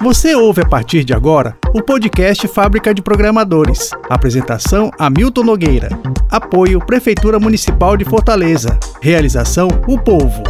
Você 0.00 0.32
ouve 0.34 0.62
a 0.62 0.64
partir 0.64 1.02
de 1.02 1.12
agora 1.12 1.56
o 1.74 1.82
podcast 1.82 2.46
Fábrica 2.46 2.94
de 2.94 3.02
Programadores. 3.02 3.90
Apresentação 4.08 4.92
Hamilton 4.96 5.42
Nogueira. 5.42 5.88
Apoio 6.30 6.78
Prefeitura 6.78 7.40
Municipal 7.40 7.96
de 7.96 8.04
Fortaleza. 8.04 8.78
Realização 9.02 9.68
O 9.88 9.98
Povo. 9.98 10.42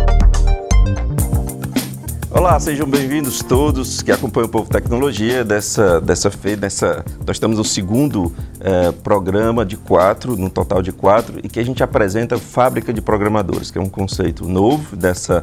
Olá, 2.31 2.61
sejam 2.61 2.87
bem-vindos 2.87 3.43
todos 3.43 4.03
que 4.03 4.13
acompanham 4.13 4.49
o 4.49 4.51
Povo 4.51 4.69
Tecnologia 4.69 5.43
dessa, 5.43 5.99
dessa 5.99 6.31
feira. 6.31 6.61
Dessa, 6.61 7.03
nós 7.27 7.37
estamos 7.37 7.57
no 7.57 7.65
segundo 7.65 8.35
eh, 8.61 8.93
programa 9.03 9.65
de 9.65 9.79
quatro, 9.79 10.37
no 10.37 10.51
total 10.51 10.83
de 10.83 10.93
quatro, 10.93 11.41
e 11.43 11.49
que 11.49 11.59
a 11.59 11.65
gente 11.65 11.83
apresenta 11.83 12.37
Fábrica 12.37 12.93
de 12.93 13.01
Programadores, 13.01 13.71
que 13.71 13.79
é 13.79 13.81
um 13.81 13.89
conceito 13.89 14.47
novo 14.47 14.95
dessa, 14.95 15.43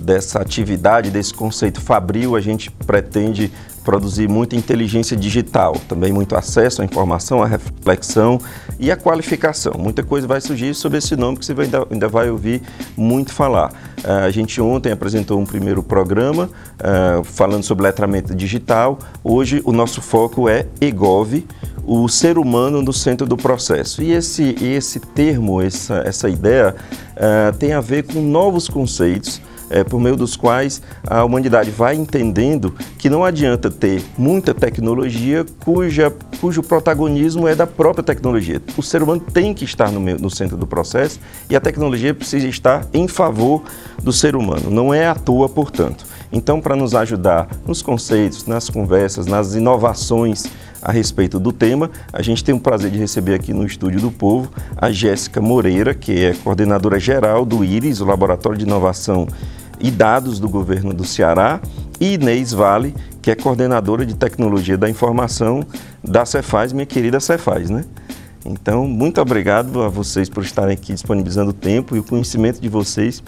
dessa 0.00 0.40
atividade, 0.40 1.12
desse 1.12 1.32
conceito 1.32 1.80
fabril. 1.80 2.34
A 2.34 2.40
gente 2.40 2.72
pretende 2.72 3.52
produzir 3.86 4.28
muita 4.28 4.56
inteligência 4.56 5.16
digital, 5.16 5.76
também 5.88 6.12
muito 6.12 6.34
acesso 6.34 6.82
à 6.82 6.84
informação, 6.84 7.40
à 7.40 7.46
reflexão 7.46 8.40
e 8.80 8.90
à 8.90 8.96
qualificação. 8.96 9.74
Muita 9.78 10.02
coisa 10.02 10.26
vai 10.26 10.40
surgir 10.40 10.74
sobre 10.74 10.98
esse 10.98 11.14
nome 11.14 11.38
que 11.38 11.46
você 11.46 11.52
ainda, 11.52 11.86
ainda 11.88 12.08
vai 12.08 12.28
ouvir 12.28 12.60
muito 12.96 13.32
falar. 13.32 13.70
Uh, 14.04 14.26
a 14.26 14.30
gente 14.32 14.60
ontem 14.60 14.90
apresentou 14.90 15.38
um 15.38 15.46
primeiro 15.46 15.84
programa 15.84 16.50
uh, 16.80 17.22
falando 17.22 17.62
sobre 17.62 17.84
letramento 17.84 18.34
digital. 18.34 18.98
Hoje 19.22 19.62
o 19.64 19.70
nosso 19.70 20.02
foco 20.02 20.48
é 20.48 20.66
EGOV, 20.80 21.46
o 21.86 22.08
ser 22.08 22.38
humano 22.38 22.82
no 22.82 22.92
centro 22.92 23.24
do 23.24 23.36
processo. 23.36 24.02
E 24.02 24.10
esse, 24.10 24.56
esse 24.60 24.98
termo, 24.98 25.62
essa, 25.62 26.02
essa 26.04 26.28
ideia, 26.28 26.74
uh, 27.14 27.56
tem 27.56 27.72
a 27.72 27.80
ver 27.80 28.02
com 28.02 28.20
novos 28.20 28.68
conceitos 28.68 29.40
é, 29.70 29.84
por 29.84 30.00
meio 30.00 30.16
dos 30.16 30.36
quais 30.36 30.82
a 31.06 31.24
humanidade 31.24 31.70
vai 31.70 31.94
entendendo 31.94 32.74
que 32.98 33.08
não 33.10 33.24
adianta 33.24 33.70
ter 33.70 34.02
muita 34.16 34.54
tecnologia 34.54 35.44
cuja, 35.64 36.12
cujo 36.40 36.62
protagonismo 36.62 37.46
é 37.48 37.54
da 37.54 37.66
própria 37.66 38.02
tecnologia. 38.02 38.60
O 38.76 38.82
ser 38.82 39.02
humano 39.02 39.20
tem 39.20 39.54
que 39.54 39.64
estar 39.64 39.90
no, 39.90 40.00
meio, 40.00 40.18
no 40.18 40.30
centro 40.30 40.56
do 40.56 40.66
processo 40.66 41.18
e 41.48 41.56
a 41.56 41.60
tecnologia 41.60 42.14
precisa 42.14 42.46
estar 42.46 42.86
em 42.92 43.08
favor 43.08 43.62
do 44.02 44.12
ser 44.12 44.36
humano. 44.36 44.70
Não 44.70 44.92
é 44.92 45.06
à 45.06 45.14
toa, 45.14 45.48
portanto. 45.48 46.06
Então, 46.32 46.60
para 46.60 46.76
nos 46.76 46.94
ajudar 46.94 47.48
nos 47.66 47.82
conceitos, 47.82 48.46
nas 48.46 48.68
conversas, 48.68 49.26
nas 49.26 49.54
inovações 49.54 50.44
a 50.82 50.92
respeito 50.92 51.38
do 51.38 51.52
tema, 51.52 51.90
a 52.12 52.22
gente 52.22 52.44
tem 52.44 52.54
o 52.54 52.60
prazer 52.60 52.90
de 52.90 52.98
receber 52.98 53.34
aqui 53.34 53.52
no 53.52 53.66
Estúdio 53.66 54.00
do 54.00 54.10
Povo 54.10 54.50
a 54.76 54.90
Jéssica 54.90 55.40
Moreira, 55.40 55.94
que 55.94 56.24
é 56.24 56.34
coordenadora 56.34 56.98
geral 56.98 57.44
do 57.44 57.64
IRIS, 57.64 58.00
o 58.00 58.04
Laboratório 58.04 58.58
de 58.58 58.64
Inovação 58.64 59.26
e 59.80 59.90
Dados 59.90 60.38
do 60.38 60.48
Governo 60.48 60.92
do 60.94 61.04
Ceará, 61.04 61.60
e 62.00 62.14
Inês 62.14 62.52
Vale, 62.52 62.94
que 63.20 63.30
é 63.30 63.34
coordenadora 63.34 64.06
de 64.06 64.14
Tecnologia 64.14 64.78
da 64.78 64.88
Informação 64.88 65.64
da 66.02 66.24
Cefaz, 66.24 66.72
minha 66.72 66.86
querida 66.86 67.20
Cefaz, 67.20 67.70
né? 67.70 67.84
Então, 68.44 68.86
muito 68.86 69.20
obrigado 69.20 69.82
a 69.82 69.88
vocês 69.88 70.28
por 70.28 70.44
estarem 70.44 70.74
aqui 70.74 70.92
disponibilizando 70.92 71.50
o 71.50 71.52
tempo 71.52 71.96
e 71.96 71.98
o 71.98 72.04
conhecimento 72.04 72.60
de 72.60 72.68
vocês 72.68 73.22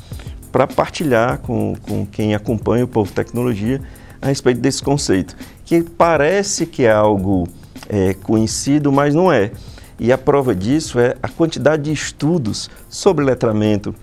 para 0.52 0.66
partilhar 0.66 1.38
com, 1.38 1.74
com 1.82 2.06
quem 2.06 2.34
acompanha 2.34 2.84
o 2.84 2.88
Povo 2.88 3.12
Tecnologia 3.12 3.80
a 4.22 4.26
respeito 4.26 4.60
desse 4.60 4.82
conceito, 4.82 5.36
que 5.68 5.82
parece 5.82 6.64
que 6.64 6.84
é 6.84 6.90
algo 6.90 7.46
é, 7.90 8.14
conhecido, 8.14 8.90
mas 8.90 9.14
não 9.14 9.30
é. 9.30 9.52
E 10.00 10.10
a 10.10 10.16
prova 10.16 10.54
disso 10.54 10.98
é 10.98 11.14
a 11.22 11.28
quantidade 11.28 11.82
de 11.82 11.92
estudos 11.92 12.70
sobre 12.88 13.22
letramento, 13.22 13.94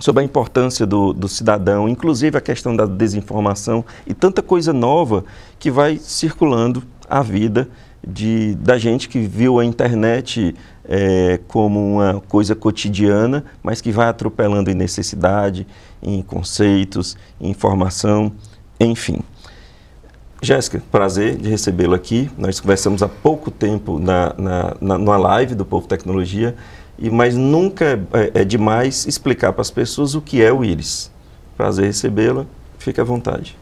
sobre 0.00 0.22
a 0.22 0.24
importância 0.24 0.86
do, 0.86 1.12
do, 1.12 1.28
cidadão, 1.28 1.86
inclusive 1.86 2.38
a 2.38 2.40
questão 2.40 2.74
da 2.74 2.86
desinformação 2.86 3.84
e 4.06 4.14
tanta 4.14 4.40
coisa 4.40 4.72
nova 4.72 5.22
que 5.58 5.70
vai 5.70 5.98
circulando 5.98 6.82
a 7.10 7.22
vida 7.22 7.68
de, 8.06 8.54
da 8.54 8.78
gente 8.78 9.06
que 9.06 9.18
viu 9.18 9.60
a 9.60 9.66
internet 9.66 10.54
é, 10.82 11.38
como 11.46 11.96
uma 11.96 12.22
coisa 12.26 12.54
cotidiana, 12.54 13.44
mas 13.62 13.82
que 13.82 13.92
vai 13.92 14.08
atropelando 14.08 14.70
em 14.70 14.74
necessidade, 14.74 15.66
em 16.02 16.22
conceitos, 16.22 17.18
em 17.38 17.50
informação, 17.50 18.32
enfim. 18.80 19.18
Jéssica, 20.42 20.82
prazer 20.90 21.36
de 21.36 21.48
recebê-lo 21.48 21.94
aqui. 21.94 22.30
Nós 22.36 22.60
conversamos 22.60 23.02
há 23.02 23.08
pouco 23.08 23.50
tempo 23.50 23.98
na, 23.98 24.34
na, 24.36 24.76
na, 24.80 24.98
numa 24.98 25.16
live 25.16 25.54
do 25.54 25.64
Povo 25.64 25.86
Tecnologia 25.88 26.54
e, 26.98 27.10
mas 27.10 27.34
nunca 27.34 28.00
é, 28.12 28.40
é, 28.42 28.44
demais 28.44 29.06
explicar 29.06 29.52
para 29.52 29.62
as 29.62 29.70
pessoas 29.70 30.14
o 30.14 30.20
que 30.20 30.42
é 30.42 30.52
o 30.52 30.64
íris. 30.64 31.10
Prazer 31.56 31.86
recebê-la, 31.86 32.44
fique 32.78 33.00
à 33.00 33.04
vontade. 33.04 33.56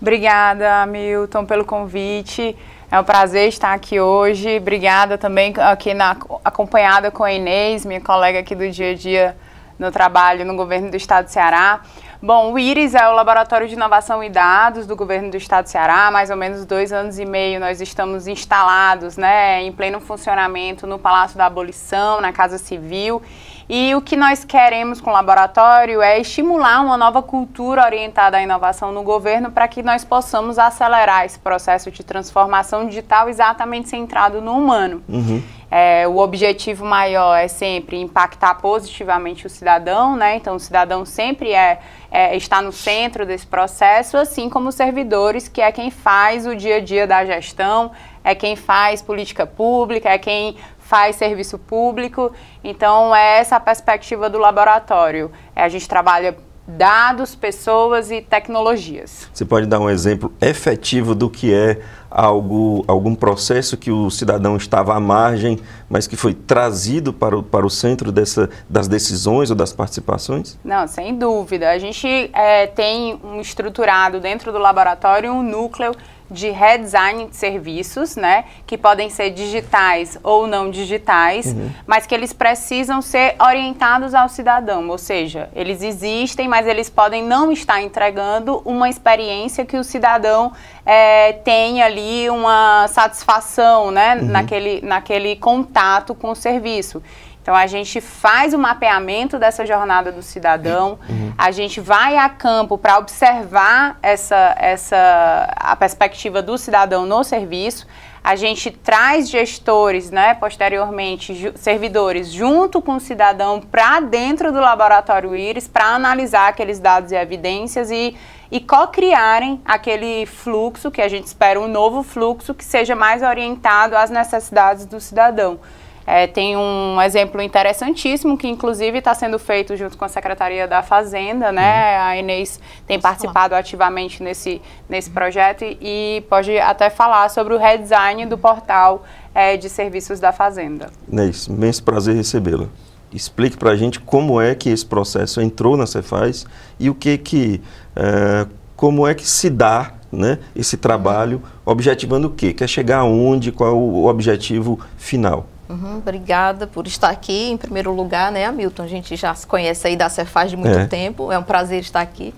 Obrigada, 0.00 0.86
Milton, 0.86 1.44
pelo 1.44 1.64
convite. 1.64 2.56
É 2.90 3.00
um 3.00 3.04
prazer 3.04 3.48
estar 3.48 3.74
aqui 3.74 3.98
hoje. 3.98 4.58
Obrigada 4.58 5.18
também 5.18 5.52
aqui 5.58 5.92
na, 5.92 6.16
acompanhada 6.44 7.10
com 7.10 7.24
a 7.24 7.32
Inês, 7.32 7.84
minha 7.84 8.00
colega 8.00 8.38
aqui 8.38 8.54
do 8.54 8.70
dia 8.70 8.92
a 8.92 8.94
dia 8.94 9.36
no 9.78 9.90
trabalho 9.90 10.44
no 10.44 10.54
governo 10.56 10.90
do 10.90 10.96
estado 10.96 11.26
do 11.26 11.30
Ceará. 11.30 11.80
Bom, 12.22 12.52
o 12.52 12.58
IRIS 12.58 12.94
é 12.94 13.06
o 13.08 13.12
Laboratório 13.12 13.68
de 13.68 13.74
Inovação 13.74 14.24
e 14.24 14.30
Dados 14.30 14.86
do 14.86 14.96
governo 14.96 15.30
do 15.30 15.36
estado 15.36 15.64
do 15.64 15.68
Ceará. 15.68 16.10
Mais 16.10 16.30
ou 16.30 16.36
menos 16.36 16.64
dois 16.64 16.92
anos 16.92 17.18
e 17.18 17.26
meio 17.26 17.60
nós 17.60 17.80
estamos 17.80 18.26
instalados, 18.26 19.16
né, 19.16 19.62
em 19.62 19.70
pleno 19.70 20.00
funcionamento 20.00 20.86
no 20.86 20.98
Palácio 20.98 21.36
da 21.36 21.46
Abolição, 21.46 22.20
na 22.20 22.32
Casa 22.32 22.56
Civil. 22.56 23.22
E 23.68 23.94
o 23.94 24.00
que 24.00 24.16
nós 24.16 24.44
queremos 24.44 25.00
com 25.00 25.10
o 25.10 25.12
laboratório 25.12 26.00
é 26.00 26.20
estimular 26.20 26.80
uma 26.80 26.96
nova 26.96 27.20
cultura 27.20 27.84
orientada 27.84 28.36
à 28.36 28.42
inovação 28.42 28.92
no 28.92 29.02
governo 29.02 29.50
para 29.50 29.66
que 29.66 29.82
nós 29.82 30.04
possamos 30.04 30.58
acelerar 30.58 31.24
esse 31.24 31.38
processo 31.38 31.90
de 31.90 32.04
transformação 32.04 32.86
digital 32.86 33.28
exatamente 33.28 33.88
centrado 33.88 34.40
no 34.40 34.52
humano. 34.52 35.02
Uhum. 35.08 35.42
É, 35.70 36.06
o 36.06 36.18
objetivo 36.18 36.84
maior 36.84 37.34
é 37.34 37.48
sempre 37.48 38.00
impactar 38.00 38.54
positivamente 38.56 39.46
o 39.46 39.50
cidadão, 39.50 40.16
né? 40.16 40.36
Então, 40.36 40.54
o 40.56 40.60
cidadão 40.60 41.04
sempre 41.04 41.52
é, 41.52 41.80
é, 42.10 42.36
está 42.36 42.62
no 42.62 42.70
centro 42.70 43.26
desse 43.26 43.46
processo, 43.46 44.16
assim 44.16 44.48
como 44.48 44.68
os 44.68 44.76
servidores, 44.76 45.48
que 45.48 45.60
é 45.60 45.72
quem 45.72 45.90
faz 45.90 46.46
o 46.46 46.54
dia 46.54 46.76
a 46.76 46.80
dia 46.80 47.06
da 47.06 47.24
gestão, 47.24 47.90
é 48.22 48.34
quem 48.34 48.54
faz 48.54 49.02
política 49.02 49.44
pública, 49.44 50.08
é 50.08 50.18
quem 50.18 50.56
faz 50.78 51.16
serviço 51.16 51.58
público. 51.58 52.32
Então, 52.62 53.14
é 53.14 53.38
essa 53.38 53.56
a 53.56 53.60
perspectiva 53.60 54.30
do 54.30 54.38
laboratório. 54.38 55.32
É, 55.54 55.64
a 55.64 55.68
gente 55.68 55.88
trabalha 55.88 56.36
dados, 56.66 57.34
pessoas 57.34 58.10
e 58.10 58.20
tecnologias. 58.20 59.28
Você 59.32 59.44
pode 59.44 59.66
dar 59.66 59.78
um 59.80 59.88
exemplo 59.88 60.32
efetivo 60.40 61.14
do 61.14 61.30
que 61.30 61.52
é 61.52 61.80
algo, 62.10 62.84
algum 62.88 63.14
processo 63.14 63.76
que 63.76 63.90
o 63.90 64.10
cidadão 64.10 64.56
estava 64.56 64.94
à 64.94 65.00
margem, 65.00 65.58
mas 65.88 66.06
que 66.06 66.16
foi 66.16 66.34
trazido 66.34 67.12
para 67.12 67.38
o, 67.38 67.42
para 67.42 67.66
o 67.66 67.70
centro 67.70 68.10
dessa, 68.10 68.48
das 68.68 68.88
decisões 68.88 69.50
ou 69.50 69.56
das 69.56 69.72
participações? 69.72 70.58
Não, 70.64 70.86
sem 70.86 71.16
dúvida. 71.16 71.70
A 71.70 71.78
gente 71.78 72.30
é, 72.32 72.66
tem 72.66 73.20
um 73.22 73.40
estruturado 73.40 74.18
dentro 74.18 74.50
do 74.50 74.58
laboratório 74.58 75.32
um 75.32 75.42
núcleo 75.42 75.94
de 76.30 76.50
redesign 76.50 77.26
de 77.26 77.36
serviços, 77.36 78.16
né, 78.16 78.44
que 78.66 78.76
podem 78.76 79.08
ser 79.10 79.30
digitais 79.30 80.18
ou 80.22 80.46
não 80.46 80.70
digitais, 80.70 81.46
uhum. 81.46 81.70
mas 81.86 82.06
que 82.06 82.14
eles 82.14 82.32
precisam 82.32 83.00
ser 83.00 83.36
orientados 83.40 84.14
ao 84.14 84.28
cidadão, 84.28 84.88
ou 84.88 84.98
seja, 84.98 85.48
eles 85.54 85.82
existem, 85.82 86.48
mas 86.48 86.66
eles 86.66 86.90
podem 86.90 87.22
não 87.22 87.52
estar 87.52 87.80
entregando 87.80 88.60
uma 88.64 88.88
experiência 88.88 89.64
que 89.64 89.76
o 89.76 89.84
cidadão 89.84 90.52
é, 90.84 91.32
tem 91.32 91.82
ali 91.82 92.28
uma 92.30 92.86
satisfação, 92.88 93.90
né, 93.90 94.16
uhum. 94.16 94.26
naquele, 94.26 94.80
naquele 94.82 95.36
contato 95.36 96.14
com 96.14 96.30
o 96.30 96.34
serviço. 96.34 97.02
Então 97.46 97.54
a 97.54 97.68
gente 97.68 98.00
faz 98.00 98.52
o 98.52 98.58
mapeamento 98.58 99.38
dessa 99.38 99.64
jornada 99.64 100.10
do 100.10 100.20
cidadão, 100.20 100.98
uhum. 101.08 101.32
a 101.38 101.52
gente 101.52 101.80
vai 101.80 102.16
a 102.16 102.28
campo 102.28 102.76
para 102.76 102.98
observar 102.98 104.00
essa, 104.02 104.56
essa 104.58 105.54
a 105.54 105.76
perspectiva 105.76 106.42
do 106.42 106.58
cidadão 106.58 107.06
no 107.06 107.22
serviço. 107.22 107.86
A 108.24 108.34
gente 108.34 108.72
traz 108.72 109.30
gestores, 109.30 110.10
né, 110.10 110.34
posteriormente 110.34 111.36
ju 111.36 111.52
servidores, 111.54 112.32
junto 112.32 112.82
com 112.82 112.96
o 112.96 113.00
cidadão 113.00 113.60
para 113.60 114.00
dentro 114.00 114.50
do 114.50 114.58
laboratório 114.58 115.36
IRIS 115.36 115.68
para 115.68 115.94
analisar 115.94 116.48
aqueles 116.48 116.80
dados 116.80 117.12
e 117.12 117.14
evidências 117.14 117.92
e, 117.92 118.16
e 118.50 118.58
co-criarem 118.58 119.62
aquele 119.64 120.26
fluxo 120.26 120.90
que 120.90 121.00
a 121.00 121.06
gente 121.06 121.28
espera 121.28 121.60
um 121.60 121.68
novo 121.68 122.02
fluxo 122.02 122.52
que 122.52 122.64
seja 122.64 122.96
mais 122.96 123.22
orientado 123.22 123.96
às 123.96 124.10
necessidades 124.10 124.84
do 124.84 125.00
cidadão. 125.00 125.60
É, 126.06 126.28
tem 126.28 126.56
um 126.56 127.02
exemplo 127.02 127.42
interessantíssimo 127.42 128.38
que, 128.38 128.46
inclusive, 128.46 128.98
está 128.98 129.12
sendo 129.12 129.38
feito 129.38 129.76
junto 129.76 129.98
com 129.98 130.04
a 130.04 130.08
Secretaria 130.08 130.68
da 130.68 130.80
Fazenda, 130.82 131.50
né? 131.50 131.98
Uhum. 131.98 132.04
A 132.04 132.16
Inês 132.18 132.60
tem 132.86 132.98
Posso 132.98 133.02
participado 133.02 133.48
falar. 133.50 133.60
ativamente 133.60 134.22
nesse, 134.22 134.62
nesse 134.88 135.10
projeto 135.10 135.64
e, 135.64 135.78
e, 135.80 136.20
pode 136.28 136.56
até 136.58 136.90
falar 136.90 137.28
sobre 137.28 137.54
o 137.54 137.58
redesign 137.58 138.24
do 138.26 138.38
portal 138.38 139.04
é, 139.34 139.56
de 139.56 139.68
serviços 139.68 140.20
da 140.20 140.32
Fazenda. 140.32 140.90
Inês, 141.10 141.48
imenso 141.48 141.82
prazer 141.82 142.14
recebê-la. 142.14 142.68
Explique 143.12 143.56
para 143.56 143.70
a 143.70 143.76
gente 143.76 143.98
como 143.98 144.40
é 144.40 144.54
que 144.54 144.68
esse 144.68 144.86
processo 144.86 145.40
entrou 145.40 145.76
na 145.76 145.86
Cefaz 145.86 146.46
e 146.78 146.88
o 146.88 146.94
que 146.94 147.18
que, 147.18 147.60
é, 147.96 148.46
como 148.76 149.06
é 149.06 149.14
que 149.14 149.26
se 149.26 149.50
dá 149.50 149.92
né, 150.12 150.38
esse 150.54 150.76
trabalho, 150.76 151.42
objetivando 151.64 152.28
o 152.28 152.30
quê? 152.30 152.52
Quer 152.52 152.68
chegar 152.68 152.98
aonde? 152.98 153.50
Qual 153.50 153.70
é 153.70 153.72
o 153.72 154.04
objetivo 154.06 154.78
final? 154.96 155.46
Uhum, 155.68 155.98
obrigada 155.98 156.66
por 156.66 156.86
estar 156.86 157.10
aqui. 157.10 157.50
Em 157.50 157.56
primeiro 157.56 157.92
lugar, 157.92 158.30
né, 158.30 158.44
Hamilton? 158.44 158.82
A 158.82 158.86
gente 158.86 159.16
já 159.16 159.34
se 159.34 159.46
conhece 159.46 159.86
aí 159.86 159.96
da 159.96 160.08
Cefaz 160.08 160.50
de 160.50 160.56
muito 160.56 160.78
é. 160.78 160.86
tempo. 160.86 161.32
É 161.32 161.38
um 161.38 161.42
prazer 161.42 161.80
estar 161.80 162.00
aqui 162.00 162.32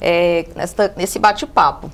é, 0.00 0.46
nessa, 0.56 0.92
nesse 0.96 1.18
bate-papo. 1.18 1.90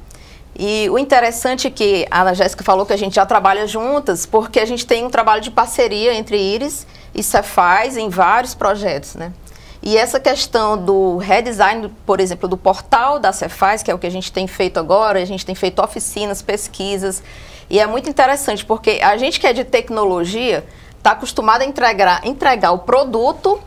E 0.58 0.88
o 0.90 0.98
interessante 0.98 1.68
é 1.68 1.70
que 1.70 2.06
a 2.10 2.22
Ana 2.22 2.34
Jéssica 2.34 2.64
falou 2.64 2.84
que 2.84 2.92
a 2.92 2.96
gente 2.96 3.14
já 3.14 3.24
trabalha 3.24 3.66
juntas, 3.66 4.26
porque 4.26 4.58
a 4.58 4.64
gente 4.64 4.84
tem 4.84 5.04
um 5.04 5.10
trabalho 5.10 5.40
de 5.40 5.50
parceria 5.50 6.14
entre 6.14 6.36
Iris 6.36 6.86
e 7.14 7.22
Cefaz 7.22 7.96
em 7.96 8.08
vários 8.08 8.54
projetos, 8.54 9.14
né? 9.14 9.32
E 9.80 9.96
essa 9.96 10.18
questão 10.18 10.76
do 10.76 11.18
redesign, 11.18 11.88
por 12.04 12.18
exemplo, 12.18 12.48
do 12.48 12.56
portal 12.56 13.20
da 13.20 13.32
Cefaz, 13.32 13.82
que 13.82 13.90
é 13.90 13.94
o 13.94 13.98
que 13.98 14.06
a 14.06 14.10
gente 14.10 14.32
tem 14.32 14.48
feito 14.48 14.80
agora, 14.80 15.20
a 15.20 15.24
gente 15.24 15.46
tem 15.46 15.54
feito 15.54 15.80
oficinas, 15.80 16.42
pesquisas, 16.42 17.22
e 17.70 17.78
é 17.78 17.86
muito 17.86 18.08
interessante, 18.08 18.64
porque 18.64 19.00
a 19.02 19.16
gente 19.16 19.38
que 19.38 19.46
é 19.46 19.52
de 19.52 19.64
tecnologia 19.64 20.64
está 20.96 21.12
acostumado 21.12 21.62
a 21.62 21.64
entregar, 21.64 22.26
entregar 22.26 22.72
o 22.72 22.78
produto 22.78 23.60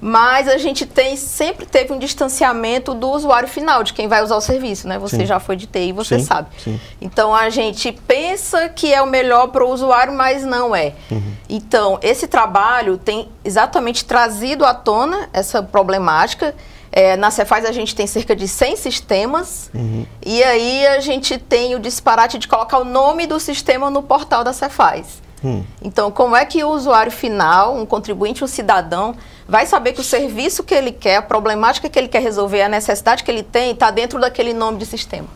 mas 0.00 0.48
a 0.48 0.58
gente 0.58 0.86
tem 0.86 1.16
sempre 1.16 1.66
teve 1.66 1.92
um 1.92 1.98
distanciamento 1.98 2.94
do 2.94 3.10
usuário 3.10 3.48
final, 3.48 3.82
de 3.82 3.92
quem 3.92 4.06
vai 4.06 4.22
usar 4.22 4.36
o 4.36 4.40
serviço, 4.40 4.86
né? 4.86 4.98
Você 4.98 5.18
sim. 5.18 5.26
já 5.26 5.40
foi 5.40 5.56
de 5.56 5.66
TI, 5.66 5.92
você 5.92 6.18
sim, 6.18 6.24
sabe. 6.24 6.48
Sim. 6.62 6.80
Então 7.00 7.34
a 7.34 7.50
gente 7.50 7.90
pensa 8.06 8.68
que 8.68 8.92
é 8.92 9.02
o 9.02 9.06
melhor 9.06 9.48
para 9.48 9.64
o 9.64 9.70
usuário, 9.70 10.12
mas 10.12 10.44
não 10.44 10.74
é. 10.74 10.94
Uhum. 11.10 11.32
Então, 11.48 11.98
esse 12.00 12.28
trabalho 12.28 12.96
tem 12.96 13.28
exatamente 13.44 14.04
trazido 14.04 14.64
à 14.64 14.72
tona 14.72 15.28
essa 15.32 15.62
problemática. 15.62 16.54
É, 16.90 17.16
na 17.16 17.30
Cefaz 17.30 17.64
a 17.64 17.72
gente 17.72 17.94
tem 17.94 18.06
cerca 18.06 18.34
de 18.34 18.48
100 18.48 18.76
sistemas 18.76 19.70
uhum. 19.74 20.06
e 20.24 20.42
aí 20.42 20.86
a 20.86 21.00
gente 21.00 21.38
tem 21.38 21.74
o 21.74 21.78
disparate 21.78 22.38
de 22.38 22.48
colocar 22.48 22.78
o 22.78 22.84
nome 22.84 23.26
do 23.26 23.38
sistema 23.38 23.90
no 23.90 24.02
portal 24.02 24.42
da 24.42 24.52
Cefaz. 24.52 25.22
Hum. 25.44 25.62
Então, 25.82 26.10
como 26.10 26.34
é 26.34 26.44
que 26.44 26.62
o 26.64 26.70
usuário 26.70 27.12
final, 27.12 27.76
um 27.76 27.86
contribuinte, 27.86 28.42
um 28.42 28.46
cidadão, 28.46 29.14
vai 29.46 29.66
saber 29.66 29.92
que 29.92 30.00
o 30.00 30.04
serviço 30.04 30.64
que 30.64 30.74
ele 30.74 30.92
quer, 30.92 31.16
a 31.16 31.22
problemática 31.22 31.88
que 31.88 31.98
ele 31.98 32.08
quer 32.08 32.22
resolver, 32.22 32.62
a 32.62 32.68
necessidade 32.68 33.22
que 33.22 33.30
ele 33.30 33.42
tem, 33.42 33.70
está 33.70 33.90
dentro 33.90 34.20
daquele 34.20 34.52
nome 34.52 34.78
de 34.78 34.86
sistema? 34.86 35.28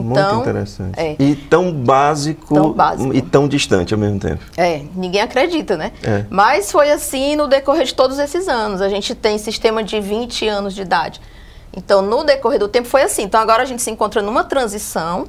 Então, 0.00 0.34
Muito 0.34 0.48
interessante. 0.48 0.98
É. 0.98 1.16
E 1.18 1.34
tão 1.34 1.72
básico, 1.72 2.54
tão 2.54 2.72
básico, 2.72 3.14
e 3.14 3.22
tão 3.22 3.48
distante 3.48 3.94
ao 3.94 4.00
mesmo 4.00 4.18
tempo. 4.18 4.42
É, 4.56 4.82
ninguém 4.94 5.20
acredita, 5.20 5.76
né? 5.76 5.92
É. 6.02 6.24
Mas 6.30 6.70
foi 6.70 6.90
assim 6.90 7.36
no 7.36 7.46
decorrer 7.46 7.84
de 7.84 7.94
todos 7.94 8.18
esses 8.18 8.48
anos. 8.48 8.80
A 8.80 8.88
gente 8.88 9.14
tem 9.14 9.38
sistema 9.38 9.82
de 9.82 10.00
20 10.00 10.46
anos 10.48 10.74
de 10.74 10.82
idade. 10.82 11.20
Então, 11.76 12.02
no 12.02 12.24
decorrer 12.24 12.58
do 12.58 12.68
tempo 12.68 12.88
foi 12.88 13.02
assim. 13.02 13.22
Então, 13.22 13.40
agora 13.40 13.62
a 13.62 13.66
gente 13.66 13.82
se 13.82 13.90
encontra 13.90 14.22
numa 14.22 14.44
transição 14.44 15.26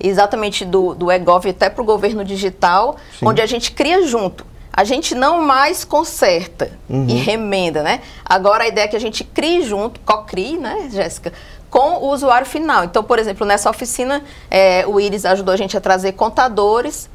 exatamente 0.00 0.64
do, 0.64 0.94
do 0.94 1.10
EGOV 1.10 1.50
até 1.50 1.70
para 1.70 1.82
o 1.82 1.84
governo 1.84 2.24
digital, 2.24 2.96
Sim. 3.18 3.26
onde 3.26 3.40
a 3.40 3.46
gente 3.46 3.72
cria 3.72 4.06
junto. 4.06 4.44
A 4.72 4.82
gente 4.82 5.14
não 5.14 5.40
mais 5.40 5.84
conserta 5.84 6.72
uhum. 6.90 7.06
e 7.08 7.14
remenda, 7.14 7.80
né? 7.80 8.00
Agora 8.24 8.64
a 8.64 8.66
ideia 8.66 8.86
é 8.86 8.88
que 8.88 8.96
a 8.96 9.00
gente 9.00 9.22
crie 9.22 9.62
junto, 9.62 10.00
co-crie, 10.00 10.58
né, 10.58 10.88
Jéssica? 10.90 11.32
Com 11.74 12.04
o 12.04 12.12
usuário 12.12 12.46
final. 12.46 12.84
Então, 12.84 13.02
por 13.02 13.18
exemplo, 13.18 13.44
nessa 13.44 13.68
oficina, 13.68 14.22
é, 14.48 14.84
o 14.86 15.00
Iris 15.00 15.24
ajudou 15.24 15.52
a 15.52 15.56
gente 15.56 15.76
a 15.76 15.80
trazer 15.80 16.12
contadores, 16.12 17.10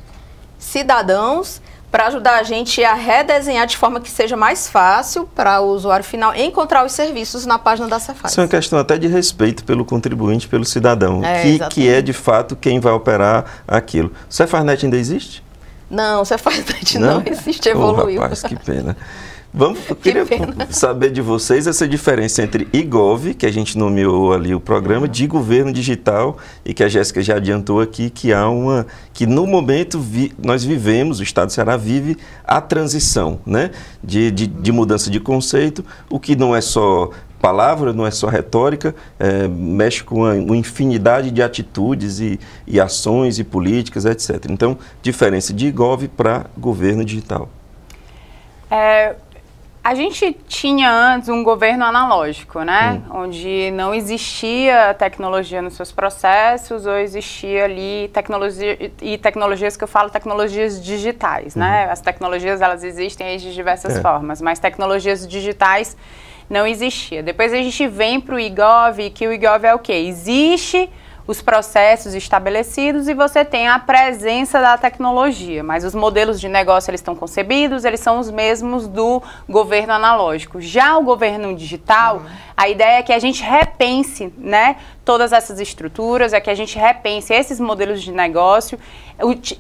cidadãos 0.58 1.62
para 1.90 2.08
ajudar 2.08 2.40
a 2.40 2.44
gente 2.44 2.84
a 2.84 2.94
redesenhar 2.94 3.66
de 3.66 3.78
forma 3.78 4.02
que 4.02 4.12
seja 4.12 4.36
mais 4.36 4.68
fácil 4.68 5.26
para 5.34 5.62
o 5.62 5.70
usuário 5.70 6.04
final 6.04 6.36
encontrar 6.36 6.86
os 6.86 6.92
serviços 6.92 7.46
na 7.46 7.58
página 7.58 7.88
da 7.88 8.00
Cefaz. 8.00 8.34
Isso 8.34 8.42
é 8.42 8.44
uma 8.44 8.50
questão 8.50 8.78
até 8.78 8.98
de 8.98 9.08
respeito 9.08 9.64
pelo 9.64 9.86
contribuinte, 9.86 10.46
pelo 10.46 10.66
cidadão, 10.66 11.24
é, 11.24 11.42
que, 11.42 11.60
que 11.70 11.88
é 11.88 12.02
de 12.02 12.12
fato 12.12 12.54
quem 12.54 12.82
vai 12.82 12.92
operar 12.92 13.64
aquilo. 13.66 14.12
O 14.30 14.34
Cefarnet 14.34 14.86
ainda 14.86 14.98
existe? 14.98 15.42
Não, 15.90 16.22
o 16.22 16.26
Cefarnet 16.26 17.00
não, 17.00 17.22
não 17.22 17.24
existe, 17.32 17.70
evoluiu. 17.70 18.20
Oh, 18.20 18.24
rapaz, 18.24 18.44
que 18.44 18.58
pena. 18.58 18.98
Vamos, 19.52 19.80
eu 19.90 19.96
queria 19.98 20.26
saber 20.70 21.12
de 21.12 21.22
vocês 21.22 21.66
essa 21.66 21.88
diferença 21.88 22.44
entre 22.44 22.68
IGOV, 22.72 23.34
que 23.34 23.46
a 23.46 23.52
gente 23.52 23.78
nomeou 23.78 24.32
ali 24.32 24.54
o 24.54 24.60
programa, 24.60 25.08
de 25.08 25.26
governo 25.26 25.74
digital, 25.74 26.38
e 26.64 26.74
que 26.74 26.84
a 26.84 26.88
Jéssica 26.88 27.22
já 27.22 27.38
adiantou 27.38 27.82
aqui, 27.82 28.10
que 28.10 28.32
há 28.32 28.48
uma. 28.48 28.86
que 29.14 29.26
no 29.26 29.48
momento 29.48 30.00
vi, 30.00 30.32
nós 30.38 30.64
vivemos, 30.64 31.20
o 31.20 31.24
Estado 31.24 31.48
do 31.48 31.54
Ceará 31.54 31.78
vive 31.78 32.18
a 32.44 32.62
transição 32.62 33.40
né, 33.46 33.72
de, 34.04 34.30
de, 34.30 34.48
de 34.48 34.72
mudança 34.72 35.10
de 35.10 35.20
conceito, 35.20 35.84
o 36.10 36.20
que 36.20 36.36
não 36.36 36.56
é 36.56 36.62
só 36.62 37.10
palavra, 37.42 37.94
não 37.94 38.06
é 38.06 38.12
só 38.12 38.28
retórica, 38.28 38.94
é, 39.18 39.48
mexe 39.48 40.04
com 40.04 40.24
uma, 40.24 40.34
uma, 40.34 40.58
infinidade 40.58 41.32
de 41.32 41.42
atitudes 41.42 42.20
e, 42.20 42.40
e 42.68 42.80
ações 42.80 43.40
e 43.40 43.44
políticas, 43.44 44.06
etc. 44.06 44.46
Então, 44.50 44.78
diferença 45.02 45.54
de 45.54 45.68
IGOV 45.68 46.10
para 46.10 46.46
governo 46.58 47.04
digital. 47.04 47.50
É, 48.70 49.16
a 49.84 49.96
gente 49.96 50.36
tinha 50.48 50.92
antes 50.92 51.30
um 51.30 51.44
governo 51.44 51.86
analógico, 51.86 52.62
né? 52.62 53.02
Hum. 53.10 53.24
Onde 53.24 53.72
não 53.72 53.94
existia 53.94 54.94
tecnologia 54.94 55.62
nos 55.62 55.74
seus 55.74 55.92
processos 55.92 56.86
ou 56.86 56.98
existia 56.98 57.64
ali 57.64 58.10
tecnologia 58.14 58.92
e 59.02 59.18
tecnologias 59.18 59.78
que 59.78 59.84
eu 59.84 59.88
falo 59.88 60.10
tecnologias 60.10 60.84
digitais, 60.84 61.56
né? 61.56 61.66
uhum. 61.66 61.72
né? 61.72 61.92
As 61.92 62.02
tecnologias 62.02 62.62
elas 62.62 62.84
existem 62.84 63.38
de 63.38 63.54
diversas 63.54 63.98
é. 63.98 64.02
formas, 64.02 64.42
mas 64.42 64.60
tecnologias 64.60 65.28
digitais 65.28 65.96
não 66.50 66.68
existia. 66.68 67.24
Depois 67.24 67.54
a 67.54 67.58
gente 67.58 67.88
vem 67.88 68.20
para 68.20 68.36
o 68.36 68.40
IGOV, 68.40 69.12
que 69.12 69.28
o 69.28 69.32
IGOV 69.32 69.66
é 69.66 69.76
o 69.76 69.80
quê? 69.80 69.94
Existe 69.94 70.90
os 71.30 71.44
processos 71.44 72.16
estabelecidos 72.16 73.08
e 73.08 73.14
você 73.14 73.46
tem 73.46 73.68
a 73.68 73.78
presença 73.78 74.60
da 74.60 74.76
tecnologia, 74.80 75.64
mas 75.64 75.84
os 75.84 75.94
modelos 75.94 76.42
de 76.42 76.50
negócio 76.50 76.90
eles 76.90 77.02
estão 77.02 77.16
concebidos, 77.16 77.86
eles 77.86 78.00
são 78.00 78.18
os 78.18 78.32
mesmos 78.32 78.88
do 78.88 79.22
governo 79.48 79.94
analógico. 79.94 80.60
Já 80.60 80.98
o 80.98 81.04
governo 81.04 81.56
digital, 81.56 82.16
uhum. 82.16 82.26
a 82.58 82.68
ideia 82.68 82.98
é 82.98 83.04
que 83.04 83.14
a 83.14 83.20
gente 83.20 83.44
repense, 83.44 84.34
né, 84.40 84.78
todas 85.06 85.32
essas 85.32 85.60
estruturas, 85.60 86.34
é 86.34 86.42
que 86.42 86.50
a 86.50 86.56
gente 86.56 86.80
repense 86.80 87.32
esses 87.32 87.60
modelos 87.60 88.02
de 88.02 88.12
negócio, 88.12 88.80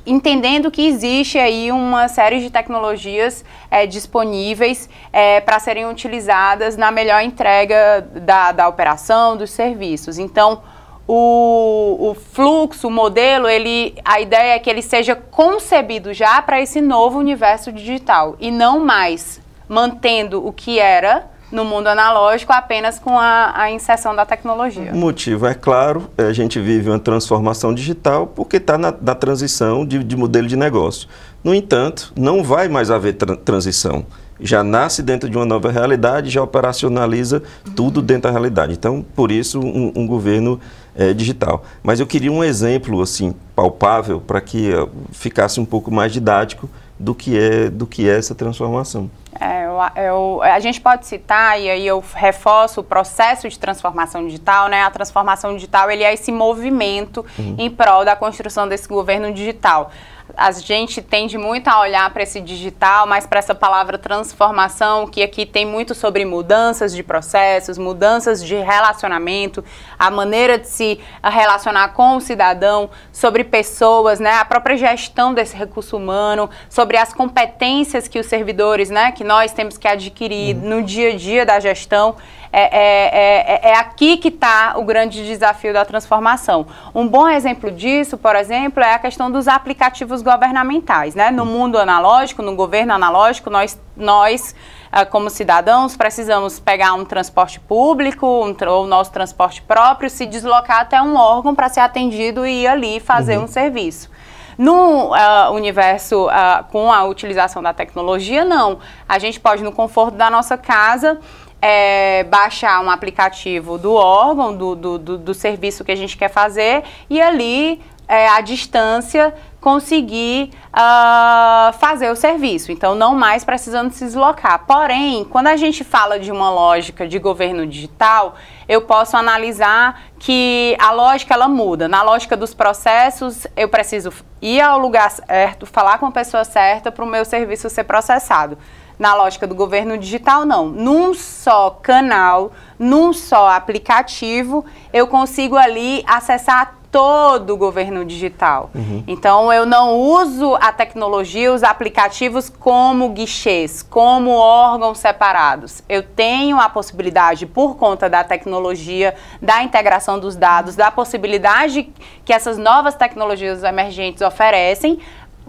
entendendo 0.07 0.71
que 0.71 0.88
existe 0.88 1.38
aí 1.38 1.71
uma 1.71 2.07
série 2.07 2.39
de 2.39 2.50
tecnologias 2.50 3.45
é, 3.69 3.86
disponíveis 3.86 4.89
é, 5.13 5.39
para 5.39 5.60
serem 5.60 5.86
utilizadas 5.86 6.75
na 6.75 6.89
melhor 6.89 7.21
entrega 7.21 8.01
da, 8.01 8.54
da 8.54 8.68
operação, 8.68 9.38
dos 9.38 9.51
serviços. 9.51 10.18
Então, 10.18 10.63
o, 11.12 12.12
o 12.12 12.14
fluxo, 12.14 12.88
o 12.88 12.92
modelo, 12.92 13.48
ele, 13.48 13.95
a 14.06 14.22
ideia 14.22 14.54
é 14.54 14.60
que 14.60 14.69
ele 14.69 14.83
seja 14.83 15.16
concebido 15.16 16.14
já 16.14 16.40
para 16.40 16.62
esse 16.62 16.80
novo 16.81 17.18
universo 17.18 17.72
digital 17.72 18.36
e 18.40 18.52
não 18.52 18.86
mais 18.86 19.42
mantendo 19.68 20.45
o 20.45 20.54
que 20.54 20.78
era 20.78 21.26
no 21.52 21.66
mundo 21.66 21.88
analógico 21.88 22.54
apenas 22.54 23.00
com 23.00 23.18
a, 23.18 23.54
a 23.56 23.72
inserção 23.72 24.16
da 24.16 24.24
tecnologia. 24.24 24.92
O 24.94 24.98
motivo 24.98 25.48
é 25.48 25.56
claro, 25.56 26.07
é, 26.16 26.26
a 26.26 26.31
gente 26.33 26.60
vive 26.60 26.92
uma 26.92 27.00
transformação 27.00 27.74
digital 27.74 28.28
porque 28.28 28.57
está 28.57 28.78
na, 28.78 28.94
na, 29.02 29.16
transição 29.16 29.83
de, 29.83 30.04
de, 30.04 30.16
modelo 30.16 30.48
de 30.48 30.56
negócio. 30.56 31.10
No 31.44 31.56
entanto, 31.56 32.14
não 32.16 32.44
vai 32.44 32.68
mais 32.68 32.92
haver 32.92 33.14
tra 33.14 33.36
transição. 33.36 34.06
Já 34.40 34.64
nasce 34.64 35.02
dentro 35.02 35.28
de 35.28 35.36
uma 35.36 35.45
nova 35.45 35.72
realidade, 35.72 36.30
já 36.30 36.42
operacionaliza 36.42 37.42
tudo 37.76 38.00
dentro 38.00 38.24
da 38.24 38.31
realidade. 38.31 38.74
Então, 38.74 39.04
por 39.16 39.31
isso, 39.31 39.60
um, 39.60 39.92
um 39.95 40.07
governo 40.07 40.62
é, 40.96 41.14
digital. 41.14 41.64
Mas 41.84 42.00
eu 42.00 42.08
queria 42.08 42.31
um 42.31 42.44
exemplo 42.44 43.02
assim 43.02 43.34
palpável 43.56 44.19
para 44.19 44.42
que 44.42 44.74
uh, 44.74 44.90
ficasse 45.12 45.60
um 45.60 45.66
pouco 45.66 45.92
mais 45.92 46.12
didático 46.12 46.69
do 47.00 47.16
que 47.16 47.40
é 47.40 47.69
do 47.69 47.88
que 47.88 48.10
é 48.10 48.18
essa 48.18 48.36
transformação. 48.36 49.10
É, 49.40 49.66
eu, 49.66 50.04
eu, 50.04 50.42
a 50.42 50.60
gente 50.60 50.81
pode 50.81 51.06
citar 51.06 51.60
e 51.60 51.69
aí 51.69 51.88
eu 51.88 52.04
reforço 52.14 52.81
o 52.81 52.84
processo 52.84 53.48
de 53.48 53.58
transformação 53.58 54.26
digital, 54.26 54.68
né? 54.68 54.81
A 54.81 54.92
transformação 54.92 55.54
digital 55.54 55.90
ele 55.90 56.04
é 56.04 56.14
esse 56.14 56.31
movimento 56.31 57.26
uhum. 57.38 57.56
em 57.58 57.69
prol 57.69 58.04
da 58.04 58.16
construção 58.16 58.68
desse 58.68 58.88
governo 58.88 59.31
digital 59.31 59.92
a 60.36 60.52
gente 60.52 61.02
tende 61.02 61.38
muito 61.38 61.68
a 61.68 61.80
olhar 61.81 62.09
para 62.12 62.24
esse 62.24 62.40
digital, 62.40 63.06
mas 63.07 63.26
para 63.26 63.40
essa 63.40 63.56
palavra 63.56 63.98
transformação, 63.98 65.07
que 65.07 65.21
aqui 65.21 65.45
tem 65.45 65.66
muito 65.66 65.94
sobre 65.94 66.26
mudanças 66.26 66.95
de 66.95 67.04
processos, 67.04 67.78
mudanças 67.78 68.44
de 68.44 68.56
relacionamento, 68.56 69.64
a 69.98 70.09
maneira 70.09 70.57
de 70.57 70.68
se 70.68 71.00
relacionar 71.24 71.90
com 71.90 72.18
o 72.18 72.21
cidadão, 72.21 72.90
sobre 73.12 73.44
pessoas, 73.44 74.19
né, 74.19 74.33
a 74.33 74.45
própria 74.45 74.78
gestão 74.78 75.33
desse 75.33 75.56
recurso 75.56 75.98
humano, 75.98 76.50
sobre 76.69 76.98
as 76.98 77.14
competências 77.14 78.07
que 78.07 78.19
os 78.19 78.26
servidores, 78.26 78.90
né, 78.90 79.12
que 79.12 79.24
nós 79.24 79.52
temos 79.52 79.78
que 79.78 79.88
adquirir 79.88 80.56
uhum. 80.56 80.62
no 80.62 80.83
dia 80.83 81.12
a 81.12 81.16
dia 81.16 81.45
da 81.45 81.59
gestão. 81.59 82.16
É, 82.52 82.62
é, 82.62 83.70
é, 83.70 83.70
é 83.72 83.76
aqui 83.78 84.18
que 84.18 84.30
está 84.30 84.74
o 84.78 84.84
grande 84.84 85.26
desafio 85.26 85.74
da 85.74 85.86
transformação. 85.86 86.66
Um 86.94 87.08
bom 87.08 87.28
exemplo 87.28 87.72
disso, 87.72 88.18
por 88.18 88.36
exemplo, 88.36 88.84
é 88.84 88.94
a 88.94 89.00
questão 89.00 89.32
dos 89.32 89.48
aplicativos 89.48 90.22
governamentais. 90.22 91.16
Né? 91.16 91.32
No 91.32 91.46
mundo 91.46 91.78
analógico, 91.78 92.42
no 92.42 92.56
governo 92.56 92.94
analógico, 92.94 93.50
nós, 93.50 93.80
nós 93.96 94.56
ah, 94.92 95.06
como 95.06 95.30
cidadãos, 95.30 95.96
precisamos 95.96 96.60
pegar 96.60 96.94
um 96.94 97.06
transporte 97.06 97.60
público 97.60 98.26
um, 98.26 98.56
ou 98.68 98.88
nosso 98.88 99.12
transporte 99.12 99.62
próprio, 99.62 100.10
se 100.10 100.26
deslocar 100.26 100.82
até 100.82 101.00
um 101.00 101.16
órgão 101.16 101.54
para 101.54 101.70
ser 101.70 101.82
atendido 101.82 102.46
e 102.46 102.64
ir 102.64 102.68
ali 102.68 103.00
fazer 103.00 103.38
uhum. 103.38 103.44
um 103.44 103.48
serviço. 103.48 104.10
No 104.58 105.14
uh, 105.14 105.54
universo 105.54 106.26
uh, 106.26 106.64
com 106.72 106.92
a 106.92 107.06
utilização 107.06 107.62
da 107.62 107.72
tecnologia, 107.72 108.44
não. 108.44 108.80
A 109.08 109.20
gente 109.20 109.40
pode, 109.40 109.64
no 109.64 109.72
conforto 109.72 110.16
da 110.16 110.30
nossa 110.30 110.58
casa, 110.58 111.20
é, 111.61 112.23
baixar 112.23 112.81
um 112.81 112.89
aplicativo 112.89 113.78
do 113.78 113.94
órgão, 113.94 114.56
do, 114.56 114.75
do, 114.75 114.97
do, 114.97 115.18
do, 115.18 115.33
serviço 115.33 115.83
que 115.83 115.92
a 115.92 115.95
gente 115.95 116.18
quer 116.18 116.30
fazer, 116.30 116.83
e 117.09 117.21
ali, 117.21 117.81
é, 118.07 118.28
à 118.30 118.42
distância, 118.42 119.33
conseguir 119.59 120.51
uh, 120.69 121.73
fazer 121.73 122.09
o 122.09 122.16
serviço. 122.16 122.71
Então, 122.71 122.95
não 122.95 123.13
mais 123.13 123.44
precisando 123.44 123.92
se 123.92 124.06
deslocar. 124.06 124.63
Porém, 124.66 125.25
quando 125.25 125.47
a 125.47 125.57
gente 125.57 125.83
fala 125.83 126.19
de 126.19 126.31
uma 126.31 126.49
lógica 126.49 127.07
de 127.07 127.19
governo 127.19 127.68
digital, 127.68 128.35
eu 128.68 128.81
posso 128.81 129.18
analisar 129.18 130.01
que 130.18 130.78
a 130.80 130.92
lógica 130.92 131.33
ela 131.33 131.49
muda. 131.49 131.87
Na 131.87 132.01
lógica 132.01 132.37
dos 132.37 132.54
processos, 132.54 133.45
eu 133.56 133.68
preciso 133.68 134.13
ir 134.42 134.61
ao 134.61 134.80
lugar 134.80 135.11
certo, 135.11 135.66
falar 135.66 135.97
com 135.97 136.06
a 136.06 136.11
pessoa 136.11 136.45
certa 136.45 136.92
para 136.92 137.04
o 137.04 137.07
meu 137.07 137.25
serviço 137.25 137.69
ser 137.69 137.83
processado. 137.83 138.57
Na 139.00 139.16
lógica 139.16 139.48
do 139.48 139.56
governo 139.56 139.98
digital, 139.98 140.46
não. 140.46 140.68
Num 140.68 141.14
só 141.14 141.70
canal, 141.70 142.52
num 142.78 143.14
só 143.14 143.48
aplicativo, 143.50 144.66
eu 144.92 145.08
consigo 145.08 145.56
ali 145.56 146.04
acessar 146.06 146.80
todo 146.92 147.54
o 147.54 147.58
governo 147.58 148.04
digital. 148.04 148.72
Uhum. 148.74 149.04
Então, 149.08 149.54
eu 149.54 149.66
não 149.66 149.96
uso 149.96 150.56
a 150.56 150.72
tecnologia, 150.72 151.54
os 151.54 151.64
aplicativos 151.64 152.50
como 152.50 153.10
guichês, 153.10 153.84
como 153.84 154.32
órgãos 154.32 154.98
separados. 154.98 155.84
Eu 155.88 156.02
tenho 156.04 156.60
a 156.60 156.68
possibilidade, 156.68 157.46
por 157.46 157.76
conta 157.78 158.10
da 158.10 158.24
tecnologia, 158.24 159.16
da 159.42 159.64
integração 159.64 160.20
dos 160.20 160.36
dados, 160.36 160.76
da 160.76 160.90
possibilidade 160.90 161.92
que 162.26 162.34
essas 162.34 162.58
novas 162.58 162.96
tecnologias 162.96 163.64
emergentes 163.64 164.22
oferecem, 164.22 165.00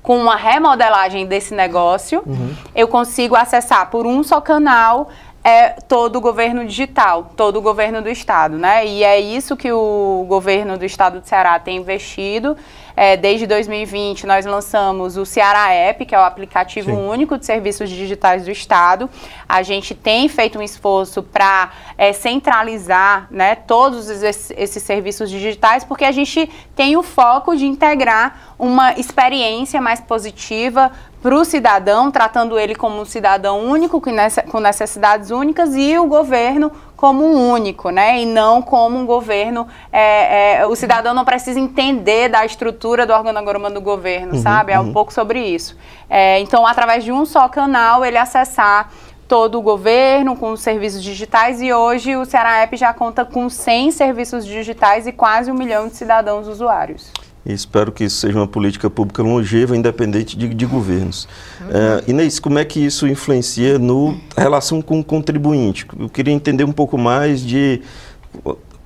com 0.03 0.17
uma 0.17 0.37
remodelagem 0.37 1.27
desse 1.27 1.55
negócio, 1.55 2.23
uhum. 2.27 2.55
eu 2.75 2.89
consigo 2.89 3.37
acessar 3.37 3.91
por 3.91 4.07
um 4.07 4.23
só 4.23 4.41
canal 4.41 5.11
é 5.43 5.71
todo 5.71 6.17
o 6.17 6.21
governo 6.21 6.67
digital, 6.67 7.33
todo 7.35 7.57
o 7.59 7.63
governo 7.63 8.03
do 8.03 8.11
estado, 8.11 8.59
né? 8.59 8.87
E 8.87 9.03
é 9.03 9.19
isso 9.19 9.57
que 9.57 9.73
o 9.73 10.25
governo 10.29 10.77
do 10.77 10.85
estado 10.85 11.21
do 11.21 11.27
Ceará 11.27 11.59
tem 11.59 11.79
investido. 11.79 12.57
É, 13.03 13.17
desde 13.17 13.47
2020 13.47 14.27
nós 14.27 14.45
lançamos 14.45 15.17
o 15.17 15.25
Ceará 15.25 15.73
App, 15.73 16.05
que 16.05 16.15
é 16.15 16.19
o 16.19 16.23
aplicativo 16.23 16.91
Sim. 16.91 17.09
único 17.09 17.39
de 17.39 17.47
serviços 17.47 17.89
digitais 17.89 18.45
do 18.45 18.51
estado. 18.51 19.09
A 19.49 19.63
gente 19.63 19.95
tem 19.95 20.29
feito 20.29 20.59
um 20.59 20.63
esforço 20.63 21.23
para 21.23 21.71
é, 21.97 22.13
centralizar, 22.13 23.27
né, 23.31 23.55
todos 23.55 24.11
esses, 24.11 24.51
esses 24.55 24.83
serviços 24.83 25.31
digitais, 25.31 25.83
porque 25.83 26.05
a 26.05 26.13
gente 26.13 26.47
tem 26.77 26.95
o 26.95 27.03
foco 27.03 27.57
de 27.57 27.65
integrar 27.65 28.55
uma 28.59 28.93
experiência 28.93 29.81
mais 29.81 30.03
positiva 30.03 30.93
para 31.23 31.35
o 31.35 31.43
cidadão, 31.43 32.11
tratando 32.11 32.59
ele 32.59 32.75
como 32.75 33.01
um 33.01 33.05
cidadão 33.07 33.61
único, 33.61 33.99
com 34.01 34.61
necessidades 34.61 35.31
únicas, 35.31 35.75
e 35.75 35.99
o 35.99 36.07
governo 36.07 36.71
como 37.01 37.25
um 37.25 37.51
único, 37.51 37.89
né? 37.89 38.21
E 38.21 38.27
não 38.27 38.61
como 38.61 38.99
um 38.99 39.07
governo. 39.07 39.67
É, 39.91 40.59
é, 40.59 40.67
o 40.67 40.77
cidadão 40.77 41.15
não 41.15 41.25
precisa 41.25 41.59
entender 41.59 42.29
da 42.29 42.45
estrutura 42.45 43.07
do 43.07 43.15
organograma 43.15 43.71
do 43.71 43.81
governo, 43.81 44.35
uhum, 44.35 44.43
sabe? 44.43 44.73
É 44.73 44.79
um 44.79 44.89
uhum. 44.89 44.93
pouco 44.93 45.11
sobre 45.11 45.41
isso. 45.41 45.75
É, 46.11 46.39
então, 46.41 46.67
através 46.67 47.03
de 47.03 47.11
um 47.11 47.25
só 47.25 47.49
canal, 47.49 48.05
ele 48.05 48.19
acessar 48.19 48.91
todo 49.27 49.59
o 49.59 49.63
governo 49.63 50.37
com 50.37 50.53
os 50.53 50.61
serviços 50.61 51.03
digitais 51.03 51.63
e 51.63 51.73
hoje 51.73 52.15
o 52.17 52.27
Ceará 52.27 52.59
App 52.59 52.77
já 52.77 52.93
conta 52.93 53.25
com 53.25 53.49
100 53.49 53.93
serviços 53.93 54.45
digitais 54.45 55.07
e 55.07 55.13
quase 55.13 55.51
um 55.51 55.55
milhão 55.55 55.89
de 55.89 55.97
cidadãos 55.97 56.49
usuários. 56.49 57.11
E 57.45 57.53
espero 57.53 57.91
que 57.91 58.05
isso 58.05 58.17
seja 58.17 58.39
uma 58.39 58.47
política 58.47 58.91
pública 58.91 59.23
longeva, 59.23 59.77
independente 59.77 60.37
de, 60.37 60.49
de 60.49 60.67
governos. 60.67 61.27
Uhum. 61.61 61.67
Uh, 61.69 62.11
Inês, 62.11 62.39
como 62.39 62.59
é 62.59 62.65
que 62.65 62.79
isso 62.79 63.07
influencia 63.07 63.79
na 63.79 64.15
relação 64.37 64.83
com 64.83 65.01
o 65.01 65.05
contribuinte? 65.05 65.87
Eu 65.99 66.09
queria 66.09 66.35
entender 66.35 66.65
um 66.65 66.73
pouco 66.73 66.99
mais 66.99 67.41
de. 67.41 67.81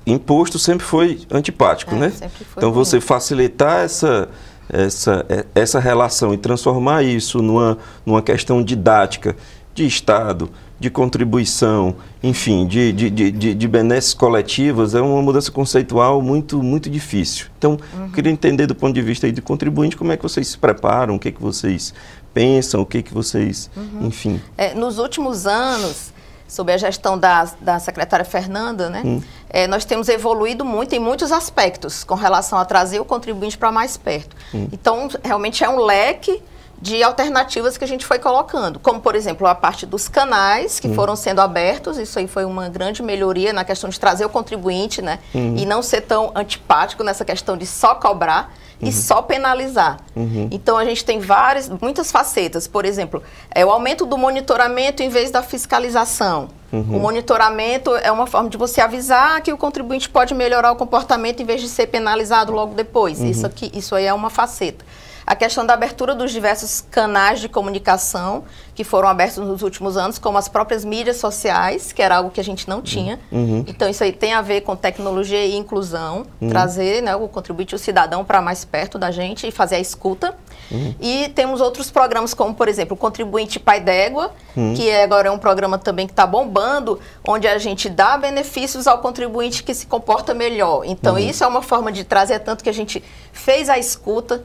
Imposto 0.06 0.58
sempre 0.58 0.84
foi 0.84 1.22
antipático, 1.30 1.94
é, 1.94 1.98
né? 1.98 2.10
Foi 2.10 2.28
então, 2.58 2.70
ruim. 2.70 2.84
você 2.84 3.00
facilitar 3.00 3.80
essa, 3.84 4.28
essa, 4.68 5.26
essa 5.54 5.80
relação 5.80 6.34
e 6.34 6.36
transformar 6.36 7.02
isso 7.02 7.40
numa, 7.42 7.78
numa 8.04 8.20
questão 8.20 8.62
didática 8.62 9.34
de 9.74 9.86
Estado, 9.86 10.50
de 10.78 10.90
contribuição, 10.90 11.96
enfim, 12.22 12.66
de, 12.66 12.92
de, 12.92 13.10
de, 13.10 13.54
de 13.54 13.68
benesses 13.68 14.12
coletivas, 14.12 14.94
é 14.94 15.00
uma 15.00 15.22
mudança 15.22 15.50
conceitual 15.50 16.20
muito, 16.20 16.62
muito 16.62 16.90
difícil. 16.90 17.46
Então, 17.56 17.78
uhum. 17.92 18.10
queria 18.10 18.32
entender 18.32 18.66
do 18.66 18.74
ponto 18.74 18.92
de 18.92 19.02
vista 19.02 19.26
aí 19.26 19.32
de 19.32 19.40
contribuinte, 19.40 19.96
como 19.96 20.12
é 20.12 20.16
que 20.16 20.22
vocês 20.22 20.48
se 20.48 20.58
preparam, 20.58 21.14
o 21.14 21.18
que, 21.18 21.28
é 21.28 21.32
que 21.32 21.40
vocês 21.40 21.94
pensam, 22.32 22.80
o 22.80 22.86
que, 22.86 22.98
é 22.98 23.02
que 23.02 23.14
vocês, 23.14 23.70
uhum. 23.76 24.06
enfim. 24.06 24.42
É, 24.58 24.74
nos 24.74 24.98
últimos 24.98 25.46
anos, 25.46 26.12
sob 26.48 26.72
a 26.72 26.76
gestão 26.76 27.18
da, 27.18 27.44
da 27.60 27.78
secretária 27.78 28.24
Fernanda, 28.24 28.90
né, 28.90 29.02
hum. 29.04 29.22
é, 29.48 29.66
nós 29.66 29.84
temos 29.84 30.08
evoluído 30.08 30.64
muito 30.64 30.94
em 30.94 30.98
muitos 30.98 31.32
aspectos 31.32 32.04
com 32.04 32.14
relação 32.14 32.58
a 32.58 32.64
trazer 32.64 33.00
o 33.00 33.04
contribuinte 33.04 33.56
para 33.56 33.72
mais 33.72 33.96
perto. 33.96 34.36
Hum. 34.52 34.68
Então, 34.72 35.08
realmente 35.22 35.64
é 35.64 35.68
um 35.68 35.78
leque 35.78 36.42
de 36.84 37.02
alternativas 37.02 37.78
que 37.78 37.84
a 37.84 37.88
gente 37.88 38.04
foi 38.04 38.18
colocando, 38.18 38.78
como 38.78 39.00
por 39.00 39.14
exemplo 39.14 39.46
a 39.46 39.54
parte 39.54 39.86
dos 39.86 40.06
canais 40.06 40.78
que 40.78 40.86
uhum. 40.86 40.94
foram 40.94 41.16
sendo 41.16 41.40
abertos, 41.40 41.96
isso 41.96 42.18
aí 42.18 42.28
foi 42.28 42.44
uma 42.44 42.68
grande 42.68 43.02
melhoria 43.02 43.54
na 43.54 43.64
questão 43.64 43.88
de 43.88 43.98
trazer 43.98 44.26
o 44.26 44.28
contribuinte, 44.28 45.00
né, 45.00 45.18
uhum. 45.34 45.56
e 45.56 45.64
não 45.64 45.82
ser 45.82 46.02
tão 46.02 46.30
antipático 46.34 47.02
nessa 47.02 47.24
questão 47.24 47.56
de 47.56 47.64
só 47.64 47.94
cobrar 47.94 48.52
e 48.82 48.86
uhum. 48.86 48.92
só 48.92 49.22
penalizar. 49.22 49.98
Uhum. 50.14 50.46
Então 50.50 50.76
a 50.76 50.84
gente 50.84 51.02
tem 51.06 51.20
várias, 51.20 51.70
muitas 51.70 52.12
facetas, 52.12 52.68
por 52.68 52.84
exemplo, 52.84 53.22
é 53.50 53.64
o 53.64 53.70
aumento 53.70 54.04
do 54.04 54.18
monitoramento 54.18 55.02
em 55.02 55.08
vez 55.08 55.30
da 55.30 55.42
fiscalização. 55.42 56.50
Uhum. 56.70 56.98
O 56.98 57.00
monitoramento 57.00 57.96
é 57.96 58.12
uma 58.12 58.26
forma 58.26 58.50
de 58.50 58.58
você 58.58 58.82
avisar 58.82 59.40
que 59.40 59.50
o 59.50 59.56
contribuinte 59.56 60.10
pode 60.10 60.34
melhorar 60.34 60.70
o 60.70 60.76
comportamento 60.76 61.40
em 61.40 61.46
vez 61.46 61.62
de 61.62 61.68
ser 61.68 61.86
penalizado 61.86 62.52
logo 62.52 62.74
depois. 62.74 63.20
Uhum. 63.20 63.30
Isso 63.30 63.46
aqui, 63.46 63.72
isso 63.72 63.94
aí 63.94 64.04
é 64.04 64.12
uma 64.12 64.28
faceta 64.28 64.84
a 65.26 65.34
questão 65.34 65.64
da 65.64 65.74
abertura 65.74 66.14
dos 66.14 66.32
diversos 66.32 66.84
canais 66.90 67.40
de 67.40 67.48
comunicação 67.48 68.44
que 68.74 68.84
foram 68.84 69.08
abertos 69.08 69.38
nos 69.38 69.62
últimos 69.62 69.96
anos, 69.96 70.18
como 70.18 70.36
as 70.36 70.48
próprias 70.48 70.84
mídias 70.84 71.16
sociais, 71.16 71.92
que 71.92 72.02
era 72.02 72.16
algo 72.16 72.30
que 72.30 72.40
a 72.40 72.44
gente 72.44 72.68
não 72.68 72.82
tinha. 72.82 73.20
Uhum. 73.30 73.64
Então, 73.66 73.88
isso 73.88 74.02
aí 74.02 74.12
tem 74.12 74.32
a 74.32 74.42
ver 74.42 74.62
com 74.62 74.74
tecnologia 74.74 75.44
e 75.44 75.54
inclusão, 75.54 76.26
uhum. 76.40 76.48
trazer 76.48 77.02
né, 77.02 77.14
o 77.14 77.28
contribuinte, 77.28 77.74
o 77.74 77.78
cidadão, 77.78 78.24
para 78.24 78.42
mais 78.42 78.64
perto 78.64 78.98
da 78.98 79.10
gente 79.10 79.46
e 79.46 79.52
fazer 79.52 79.76
a 79.76 79.80
escuta. 79.80 80.34
Uhum. 80.70 80.94
E 81.00 81.28
temos 81.34 81.60
outros 81.60 81.90
programas, 81.90 82.34
como, 82.34 82.54
por 82.54 82.68
exemplo, 82.68 82.94
o 82.94 82.96
Contribuinte 82.96 83.60
Pai 83.60 83.80
d'Égua, 83.80 84.32
uhum. 84.56 84.74
que 84.74 84.90
agora 84.90 85.28
é 85.28 85.30
um 85.30 85.38
programa 85.38 85.78
também 85.78 86.06
que 86.06 86.12
está 86.12 86.26
bombando, 86.26 86.98
onde 87.26 87.46
a 87.46 87.58
gente 87.58 87.88
dá 87.88 88.18
benefícios 88.18 88.86
ao 88.86 88.98
contribuinte 88.98 89.62
que 89.62 89.72
se 89.72 89.86
comporta 89.86 90.34
melhor. 90.34 90.82
Então, 90.84 91.14
uhum. 91.14 91.20
isso 91.20 91.44
é 91.44 91.46
uma 91.46 91.62
forma 91.62 91.92
de 91.92 92.02
trazer, 92.02 92.40
tanto 92.40 92.64
que 92.64 92.70
a 92.70 92.74
gente 92.74 93.02
fez 93.32 93.68
a 93.68 93.78
escuta, 93.78 94.42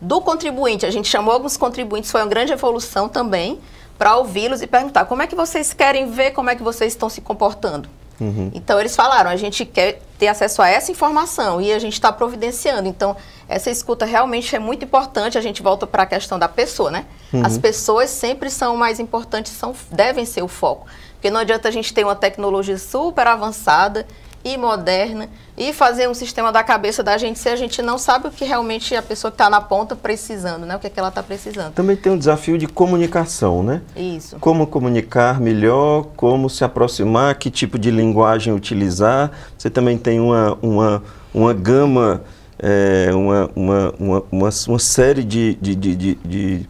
do 0.00 0.20
contribuinte. 0.20 0.86
A 0.86 0.90
gente 0.90 1.08
chamou 1.08 1.34
alguns 1.34 1.56
contribuintes, 1.56 2.10
foi 2.10 2.20
uma 2.20 2.28
grande 2.28 2.52
evolução 2.52 3.08
também, 3.08 3.60
para 3.98 4.16
ouvi-los 4.16 4.62
e 4.62 4.66
perguntar 4.66 5.04
como 5.06 5.22
é 5.22 5.26
que 5.26 5.34
vocês 5.34 5.72
querem 5.72 6.10
ver 6.10 6.30
como 6.30 6.50
é 6.50 6.54
que 6.54 6.62
vocês 6.62 6.92
estão 6.92 7.08
se 7.08 7.20
comportando. 7.20 7.88
Uhum. 8.20 8.50
Então 8.52 8.78
eles 8.80 8.96
falaram, 8.96 9.30
a 9.30 9.36
gente 9.36 9.64
quer 9.64 10.00
ter 10.18 10.26
acesso 10.28 10.60
a 10.60 10.68
essa 10.68 10.90
informação 10.90 11.60
e 11.60 11.72
a 11.72 11.78
gente 11.78 11.94
está 11.94 12.12
providenciando. 12.12 12.88
Então 12.88 13.16
essa 13.48 13.70
escuta 13.70 14.04
realmente 14.04 14.54
é 14.54 14.58
muito 14.58 14.84
importante. 14.84 15.38
A 15.38 15.40
gente 15.40 15.62
volta 15.62 15.86
para 15.86 16.02
a 16.02 16.06
questão 16.06 16.38
da 16.38 16.48
pessoa, 16.48 16.90
né? 16.90 17.04
Uhum. 17.32 17.44
As 17.44 17.58
pessoas 17.58 18.10
sempre 18.10 18.50
são 18.50 18.76
mais 18.76 18.98
importantes, 18.98 19.52
são, 19.52 19.74
devem 19.90 20.24
ser 20.24 20.42
o 20.42 20.48
foco. 20.48 20.86
Porque 21.14 21.30
não 21.30 21.40
adianta 21.40 21.68
a 21.68 21.70
gente 21.72 21.92
ter 21.92 22.04
uma 22.04 22.16
tecnologia 22.16 22.78
super 22.78 23.26
avançada 23.26 24.06
e 24.54 24.56
moderna 24.56 25.28
e 25.56 25.72
fazer 25.72 26.08
um 26.08 26.14
sistema 26.14 26.52
da 26.52 26.62
cabeça 26.62 27.02
da 27.02 27.18
gente 27.18 27.38
se 27.38 27.48
a 27.48 27.56
gente 27.56 27.82
não 27.82 27.98
sabe 27.98 28.28
o 28.28 28.30
que 28.30 28.44
realmente 28.44 28.94
a 28.94 29.02
pessoa 29.02 29.30
que 29.30 29.34
está 29.34 29.50
na 29.50 29.60
ponta 29.60 29.94
precisando, 29.94 30.64
né? 30.64 30.76
O 30.76 30.78
que, 30.78 30.86
é 30.86 30.90
que 30.90 30.98
ela 30.98 31.08
está 31.08 31.22
precisando. 31.22 31.72
Também 31.74 31.96
tem 31.96 32.12
um 32.12 32.18
desafio 32.18 32.56
de 32.56 32.66
comunicação, 32.66 33.62
né? 33.62 33.82
Isso. 33.96 34.36
Como 34.38 34.66
comunicar 34.66 35.40
melhor, 35.40 36.06
como 36.16 36.48
se 36.48 36.64
aproximar, 36.64 37.34
que 37.34 37.50
tipo 37.50 37.78
de 37.78 37.90
linguagem 37.90 38.54
utilizar. 38.54 39.30
Você 39.56 39.68
também 39.68 39.98
tem 39.98 40.20
uma, 40.20 40.56
uma, 40.62 41.02
uma 41.34 41.52
gama, 41.52 42.22
é, 42.58 43.10
uma, 43.12 43.50
uma, 43.54 43.94
uma, 43.98 44.24
uma, 44.68 44.78
série 44.78 45.24
de, 45.24 45.54
de, 45.60 45.74
de, 45.74 45.94
de, 45.94 46.14
de 46.24 46.66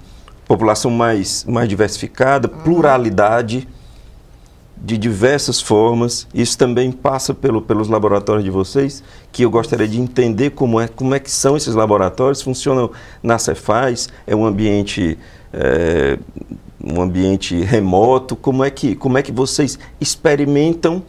população 0.47 0.91
mais, 0.91 1.45
mais 1.45 1.69
diversificada, 1.69 2.51
uhum. 2.51 2.63
pluralidade 2.63 3.69
de 4.83 4.97
diversas 4.97 5.61
formas. 5.61 6.27
Isso 6.33 6.57
também 6.57 6.91
passa 6.93 7.35
pelo, 7.35 7.61
pelos 7.61 7.89
laboratórios 7.89 8.45
de 8.45 8.51
vocês, 8.51 9.03
que 9.33 9.45
eu 9.45 9.51
gostaria 9.51 9.89
de 9.89 10.01
entender 10.01 10.51
como 10.51 10.81
é, 10.81 10.89
como 10.89 11.15
é 11.15 11.19
que 11.19 11.31
são 11.31 11.57
esses 11.57 11.75
laboratórios, 11.75 12.43
funcionam 12.43 12.91
na 13.23 13.39
Cefaz, 13.39 14.09
é 14.27 14.35
um 14.35 14.45
ambiente 14.45 15.19
é, 15.53 16.19
um 16.83 17.01
ambiente 17.01 17.61
remoto, 17.63 18.37
como 18.37 18.65
é 18.65 18.71
que, 18.71 18.95
como 18.95 19.19
é 19.19 19.23
que 19.23 19.33
vocês 19.33 19.79
experimentam 20.01 21.03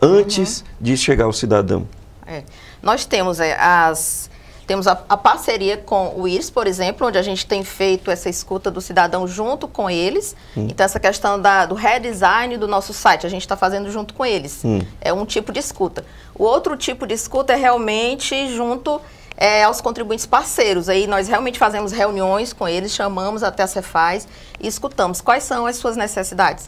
antes 0.00 0.60
uhum. 0.60 0.66
de 0.80 0.96
chegar 0.96 1.24
ao 1.24 1.32
cidadão? 1.32 1.86
É. 2.26 2.42
Nós 2.82 3.04
temos 3.04 3.40
é, 3.40 3.56
as 3.58 4.27
temos 4.68 4.86
a, 4.86 5.02
a, 5.08 5.16
parceria 5.16 5.78
com 5.78 6.12
o 6.14 6.28
IRS, 6.28 6.52
por 6.52 6.66
exemplo, 6.66 7.06
onde 7.06 7.16
a 7.16 7.22
gente 7.22 7.46
tem 7.46 7.64
feito 7.64 8.10
essa 8.10 8.28
escuta 8.28 8.70
do 8.70 8.82
cidadão 8.82 9.26
junto 9.26 9.66
com 9.66 9.88
eles. 9.88 10.36
Hum. 10.54 10.68
Então, 10.70 10.84
essa 10.84 11.00
questão 11.00 11.40
da, 11.40 11.64
do 11.64 11.74
redesign 11.74 12.58
do 12.58 12.68
nosso 12.68 12.92
site, 12.92 13.26
a 13.26 13.30
gente 13.30 13.40
está 13.40 13.56
fazendo 13.56 13.90
junto 13.90 14.12
com 14.12 14.26
eles. 14.26 14.60
Hum. 14.62 14.80
É 15.00 15.10
um 15.10 15.24
tipo 15.24 15.52
de 15.52 15.58
escuta. 15.58 16.04
O 16.34 16.44
outro 16.44 16.76
tipo 16.76 17.06
de 17.06 17.14
escuta 17.14 17.54
é 17.54 17.56
realmente 17.56 18.54
junto 18.54 19.00
é, 19.38 19.64
aos 19.64 19.80
contribuintes 19.80 20.26
parceiros. 20.26 20.90
Aí 20.90 21.06
nós 21.06 21.28
realmente 21.28 21.58
fazemos 21.58 21.90
reuniões 21.90 22.52
com 22.52 22.68
eles, 22.68 22.92
chamamos 22.92 23.42
até 23.42 23.62
a 23.62 23.66
Cefaz 23.66 24.28
e 24.60 24.68
escutamos 24.68 25.22
quais 25.22 25.44
são 25.44 25.64
as 25.64 25.76
suas 25.76 25.96
necessidades. 25.96 26.66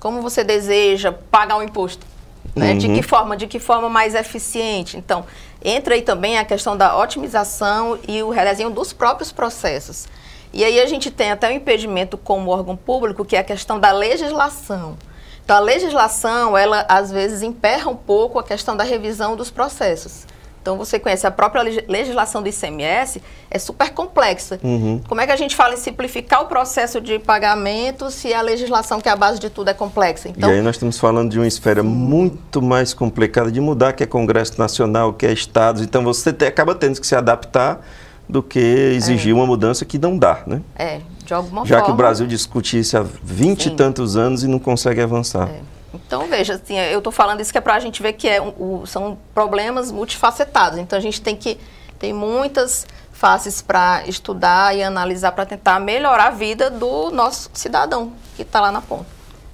Como 0.00 0.22
você 0.22 0.42
deseja 0.42 1.12
pagar 1.12 1.58
o 1.58 1.62
imposto? 1.62 2.13
Né? 2.54 2.72
Uhum. 2.72 2.78
De 2.78 2.88
que 2.88 3.02
forma? 3.02 3.36
De 3.36 3.46
que 3.46 3.58
forma 3.58 3.88
mais 3.88 4.14
eficiente? 4.14 4.96
Então, 4.96 5.24
entra 5.62 5.94
aí 5.94 6.02
também 6.02 6.38
a 6.38 6.44
questão 6.44 6.76
da 6.76 6.96
otimização 6.96 7.98
e 8.06 8.22
o 8.22 8.30
redesenho 8.30 8.70
dos 8.70 8.92
próprios 8.92 9.32
processos. 9.32 10.06
E 10.52 10.64
aí 10.64 10.80
a 10.80 10.86
gente 10.86 11.10
tem 11.10 11.32
até 11.32 11.48
um 11.48 11.52
impedimento 11.52 12.16
como 12.16 12.50
órgão 12.50 12.76
público, 12.76 13.24
que 13.24 13.34
é 13.34 13.40
a 13.40 13.44
questão 13.44 13.80
da 13.80 13.90
legislação. 13.90 14.96
Então, 15.44 15.56
a 15.56 15.60
legislação, 15.60 16.56
ela 16.56 16.86
às 16.88 17.10
vezes 17.10 17.42
emperra 17.42 17.90
um 17.90 17.96
pouco 17.96 18.38
a 18.38 18.42
questão 18.42 18.76
da 18.76 18.84
revisão 18.84 19.36
dos 19.36 19.50
processos. 19.50 20.26
Então, 20.64 20.78
você 20.78 20.98
conhece 20.98 21.26
a 21.26 21.30
própria 21.30 21.62
legislação 21.86 22.42
do 22.42 22.48
ICMS, 22.48 23.20
é 23.50 23.58
super 23.58 23.90
complexa. 23.90 24.58
Uhum. 24.64 24.98
Como 25.06 25.20
é 25.20 25.26
que 25.26 25.32
a 25.32 25.36
gente 25.36 25.54
fala 25.54 25.74
em 25.74 25.76
simplificar 25.76 26.40
o 26.40 26.46
processo 26.46 27.02
de 27.02 27.18
pagamento 27.18 28.10
se 28.10 28.32
a 28.32 28.40
legislação, 28.40 28.98
que 28.98 29.06
é 29.06 29.12
a 29.12 29.16
base 29.16 29.38
de 29.38 29.50
tudo, 29.50 29.68
é 29.68 29.74
complexa? 29.74 30.30
Então, 30.30 30.48
e 30.48 30.54
aí 30.54 30.62
nós 30.62 30.76
estamos 30.76 30.98
falando 30.98 31.30
de 31.30 31.38
uma 31.38 31.46
esfera 31.46 31.82
muito 31.82 32.62
mais 32.62 32.94
complicada 32.94 33.52
de 33.52 33.60
mudar, 33.60 33.92
que 33.92 34.02
é 34.02 34.06
Congresso 34.06 34.58
Nacional, 34.58 35.12
que 35.12 35.26
é 35.26 35.32
Estados. 35.34 35.82
Então, 35.82 36.02
você 36.02 36.32
te, 36.32 36.46
acaba 36.46 36.74
tendo 36.74 36.98
que 36.98 37.06
se 37.06 37.14
adaptar 37.14 37.84
do 38.26 38.42
que 38.42 38.58
exigir 38.58 39.32
é. 39.32 39.34
uma 39.34 39.44
mudança 39.44 39.84
que 39.84 39.98
não 39.98 40.16
dá, 40.16 40.44
né? 40.46 40.62
É, 40.76 41.02
de 41.26 41.34
alguma 41.34 41.66
Já 41.66 41.80
forma. 41.80 41.84
que 41.84 41.90
o 41.90 41.94
Brasil 41.94 42.26
discute 42.26 42.78
isso 42.78 42.96
há 42.96 43.04
20 43.22 43.62
sim. 43.62 43.68
e 43.68 43.76
tantos 43.76 44.16
anos 44.16 44.42
e 44.42 44.48
não 44.48 44.58
consegue 44.58 45.02
avançar. 45.02 45.46
É. 45.46 45.73
Então, 45.94 46.26
veja, 46.26 46.54
assim, 46.54 46.78
eu 46.78 46.98
estou 46.98 47.12
falando 47.12 47.40
isso 47.40 47.52
que 47.52 47.58
é 47.58 47.60
para 47.60 47.74
a 47.74 47.80
gente 47.80 48.02
ver 48.02 48.14
que 48.14 48.28
é, 48.28 48.40
o, 48.40 48.84
são 48.86 49.16
problemas 49.34 49.90
multifacetados. 49.92 50.78
Então, 50.78 50.98
a 50.98 51.02
gente 51.02 51.20
tem 51.20 51.36
que 51.36 51.58
tem 51.98 52.12
muitas 52.12 52.86
faces 53.12 53.62
para 53.62 54.06
estudar 54.06 54.76
e 54.76 54.82
analisar 54.82 55.32
para 55.32 55.46
tentar 55.46 55.78
melhorar 55.80 56.26
a 56.26 56.30
vida 56.30 56.68
do 56.68 57.10
nosso 57.10 57.48
cidadão 57.54 58.12
que 58.36 58.42
está 58.42 58.60
lá 58.60 58.72
na 58.72 58.82
ponta. 58.82 59.06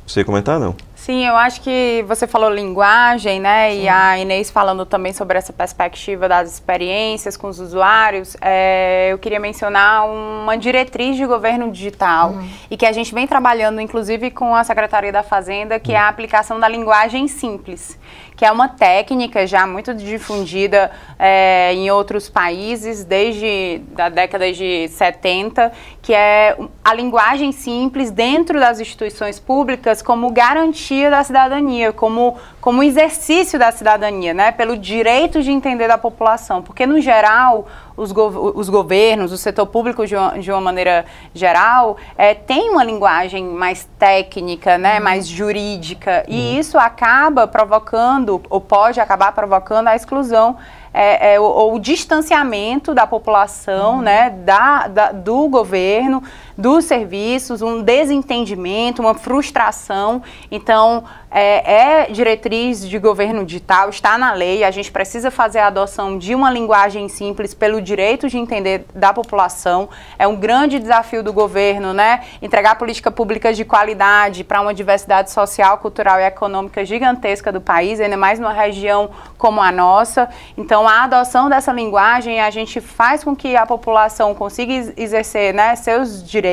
Você 0.06 0.24
comentar, 0.24 0.58
não? 0.58 0.74
Sim, 1.00 1.26
eu 1.26 1.34
acho 1.34 1.62
que 1.62 2.04
você 2.06 2.26
falou 2.26 2.50
linguagem, 2.50 3.40
né? 3.40 3.70
Sim. 3.70 3.84
E 3.84 3.88
a 3.88 4.18
Inês 4.18 4.50
falando 4.50 4.84
também 4.84 5.14
sobre 5.14 5.38
essa 5.38 5.50
perspectiva 5.50 6.28
das 6.28 6.52
experiências 6.52 7.38
com 7.38 7.48
os 7.48 7.58
usuários. 7.58 8.36
É, 8.38 9.08
eu 9.10 9.18
queria 9.18 9.40
mencionar 9.40 10.06
uma 10.06 10.58
diretriz 10.58 11.16
de 11.16 11.24
governo 11.24 11.72
digital 11.72 12.32
uhum. 12.32 12.46
e 12.70 12.76
que 12.76 12.84
a 12.84 12.92
gente 12.92 13.14
vem 13.14 13.26
trabalhando, 13.26 13.80
inclusive, 13.80 14.30
com 14.30 14.54
a 14.54 14.62
Secretaria 14.62 15.10
da 15.10 15.22
Fazenda, 15.22 15.80
que 15.80 15.94
é 15.94 15.96
a 15.96 16.06
aplicação 16.06 16.60
da 16.60 16.68
linguagem 16.68 17.28
simples 17.28 17.98
que 18.40 18.44
é 18.46 18.50
uma 18.50 18.68
técnica 18.68 19.46
já 19.46 19.66
muito 19.66 19.92
difundida 19.92 20.90
é, 21.18 21.74
em 21.74 21.90
outros 21.90 22.30
países 22.30 23.04
desde 23.04 23.82
a 23.98 24.08
década 24.08 24.50
de 24.50 24.88
70, 24.88 25.70
que 26.00 26.14
é 26.14 26.56
a 26.82 26.94
linguagem 26.94 27.52
simples 27.52 28.10
dentro 28.10 28.58
das 28.58 28.80
instituições 28.80 29.38
públicas 29.38 30.00
como 30.00 30.32
garantia 30.32 31.10
da 31.10 31.22
cidadania, 31.22 31.92
como, 31.92 32.38
como 32.62 32.82
exercício 32.82 33.58
da 33.58 33.70
cidadania, 33.72 34.32
né, 34.32 34.52
pelo 34.52 34.74
direito 34.74 35.42
de 35.42 35.50
entender 35.50 35.86
da 35.86 35.98
população, 35.98 36.62
porque 36.62 36.86
no 36.86 36.98
geral 36.98 37.68
os, 38.00 38.12
go 38.12 38.52
os 38.54 38.68
governos, 38.68 39.30
o 39.30 39.36
setor 39.36 39.66
público 39.66 40.06
de 40.06 40.16
uma, 40.16 40.38
de 40.38 40.50
uma 40.50 40.60
maneira 40.60 41.04
geral, 41.34 41.96
é, 42.16 42.34
tem 42.34 42.70
uma 42.70 42.82
linguagem 42.82 43.44
mais 43.44 43.88
técnica, 43.98 44.78
né, 44.78 44.96
uhum. 44.96 45.04
mais 45.04 45.28
jurídica, 45.28 46.24
uhum. 46.26 46.34
e 46.34 46.58
isso 46.58 46.78
acaba 46.78 47.46
provocando, 47.46 48.40
ou 48.48 48.60
pode 48.60 48.98
acabar 49.00 49.32
provocando 49.32 49.88
a 49.88 49.96
exclusão 49.96 50.56
é, 50.92 51.34
é, 51.34 51.40
o, 51.40 51.74
o, 51.74 51.78
distanciamento 51.78 52.92
da 52.92 53.06
população, 53.06 53.96
uhum. 53.96 54.02
né, 54.02 54.30
da, 54.30 54.88
da, 54.88 55.12
do 55.12 55.48
governo, 55.48 56.22
dos 56.60 56.84
serviços, 56.84 57.62
um 57.62 57.82
desentendimento, 57.82 59.00
uma 59.00 59.14
frustração. 59.14 60.22
Então, 60.50 61.04
é, 61.30 62.06
é, 62.06 62.10
diretriz 62.10 62.86
de 62.86 62.98
governo 62.98 63.44
digital, 63.44 63.88
está 63.88 64.18
na 64.18 64.32
lei, 64.32 64.64
a 64.64 64.70
gente 64.70 64.90
precisa 64.90 65.30
fazer 65.30 65.60
a 65.60 65.68
adoção 65.68 66.18
de 66.18 66.34
uma 66.34 66.50
linguagem 66.50 67.08
simples 67.08 67.54
pelo 67.54 67.80
direito 67.80 68.28
de 68.28 68.36
entender 68.36 68.84
da 68.94 69.12
população. 69.12 69.88
É 70.18 70.26
um 70.26 70.34
grande 70.36 70.78
desafio 70.78 71.22
do 71.22 71.32
governo, 71.32 71.94
né? 71.94 72.24
Entregar 72.42 72.74
política 72.74 73.10
pública 73.10 73.54
de 73.54 73.64
qualidade 73.64 74.42
para 74.42 74.60
uma 74.60 74.74
diversidade 74.74 75.30
social, 75.30 75.78
cultural 75.78 76.18
e 76.18 76.24
econômica 76.24 76.84
gigantesca 76.84 77.52
do 77.52 77.60
país, 77.60 78.00
ainda 78.00 78.16
mais 78.16 78.40
numa 78.40 78.52
região 78.52 79.10
como 79.38 79.60
a 79.62 79.70
nossa. 79.70 80.28
Então, 80.58 80.88
a 80.88 81.04
adoção 81.04 81.48
dessa 81.48 81.72
linguagem, 81.72 82.40
a 82.40 82.50
gente 82.50 82.80
faz 82.80 83.22
com 83.22 83.36
que 83.36 83.56
a 83.56 83.64
população 83.64 84.34
consiga 84.34 84.72
exercer 84.96 85.54
né, 85.54 85.76
seus 85.76 86.28
direitos, 86.28 86.49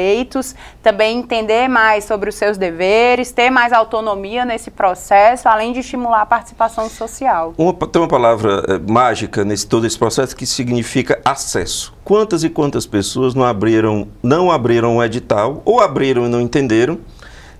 também 0.84 1.18
entender 1.18 1.68
mais 1.68 2.04
sobre 2.04 2.30
os 2.30 2.36
seus 2.36 2.58
deveres, 2.58 3.32
ter 3.32 3.50
mais 3.50 3.74
autonomia 3.74 4.46
nesse 4.46 4.68
esse 4.68 4.72
processo, 4.72 5.48
além 5.48 5.72
de 5.72 5.80
estimular 5.80 6.22
a 6.22 6.26
participação 6.26 6.90
social. 6.90 7.54
Uma, 7.58 7.74
tem 7.74 8.02
uma 8.02 8.08
palavra 8.08 8.64
é, 8.68 8.92
mágica 8.92 9.46
nesse 9.46 9.66
todo 9.66 9.88
esse 9.88 9.98
processo 9.98 10.36
que 10.36 10.46
significa 10.46 11.20
acesso. 11.24 11.94
Quantas 12.04 12.44
e 12.44 12.50
quantas 12.50 12.86
pessoas 12.86 13.34
não 13.34 13.46
abriram, 13.46 14.08
não 14.22 14.52
abriram 14.52 14.98
o 14.98 15.04
edital, 15.04 15.62
ou 15.64 15.80
abriram 15.80 16.26
e 16.26 16.30
não 16.30 16.42
entenderam, 16.42 17.00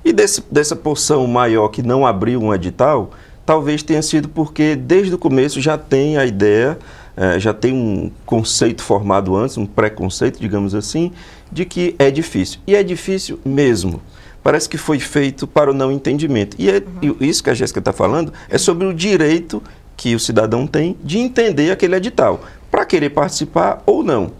e 0.04 0.12
desse, 0.12 0.44
dessa 0.52 0.76
porção 0.76 1.26
maior 1.28 1.70
que 1.70 1.82
não 1.82 2.06
abriu 2.06 2.42
um 2.42 2.54
edital, 2.54 3.12
talvez 3.46 3.82
tenha 3.82 4.02
sido 4.02 4.28
porque 4.28 4.76
desde 4.76 5.16
o 5.16 5.18
começo 5.18 5.62
já 5.62 5.78
tem 5.78 6.18
a 6.18 6.26
ideia, 6.26 6.78
é, 7.16 7.40
já 7.40 7.54
tem 7.54 7.74
um 7.74 8.12
conceito 8.26 8.84
formado 8.84 9.36
antes, 9.36 9.58
um 9.58 9.66
preconceito, 9.66 10.40
digamos 10.40 10.76
assim, 10.76 11.12
de 11.52 11.66
que 11.66 11.96
é 11.98 12.10
difícil. 12.12 12.60
E 12.68 12.76
é 12.76 12.84
difícil 12.84 13.40
mesmo 13.46 14.02
parece 14.48 14.70
que 14.70 14.78
foi 14.78 14.98
feito 14.98 15.46
para 15.46 15.70
o 15.70 15.74
não 15.74 15.92
entendimento. 15.92 16.56
E, 16.58 16.70
é, 16.70 16.82
uhum. 17.04 17.18
isso 17.20 17.44
que 17.44 17.50
a 17.50 17.54
Jéssica 17.54 17.80
está 17.80 17.92
falando 17.92 18.32
é 18.50 18.58
sobre 18.58 18.88
o 18.88 18.94
direito 18.94 19.62
que 19.98 20.16
o 20.16 20.20
cidadão 20.22 20.66
tem 20.66 20.96
de 21.04 21.18
entender 21.18 21.70
aquele 21.70 21.98
edital, 21.98 22.40
para 22.72 22.86
querer 22.86 23.10
participar 23.10 23.84
ou 23.86 24.02
não 24.02 24.32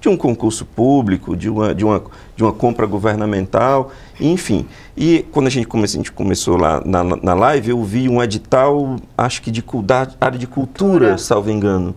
de 0.00 0.08
um 0.08 0.16
concurso 0.16 0.64
público, 0.64 1.36
de 1.36 1.48
uma, 1.48 1.72
de 1.72 1.84
uma, 1.84 2.02
de 2.34 2.42
uma 2.42 2.52
compra 2.52 2.86
governamental, 2.86 3.92
enfim. 4.20 4.66
E 4.96 5.24
quando 5.30 5.46
a 5.46 5.50
gente, 5.50 5.68
come, 5.68 5.84
a 5.84 5.86
gente 5.86 6.10
começou 6.10 6.56
lá 6.56 6.82
na, 6.84 7.04
na 7.04 7.34
live, 7.34 7.70
eu 7.70 7.84
vi 7.84 8.08
um 8.08 8.20
edital, 8.20 8.96
acho 9.16 9.40
que 9.40 9.52
de, 9.52 9.64
da 9.84 10.08
área 10.20 10.36
de 10.36 10.48
cultura, 10.48 11.16
salvo 11.16 11.52
engano. 11.52 11.94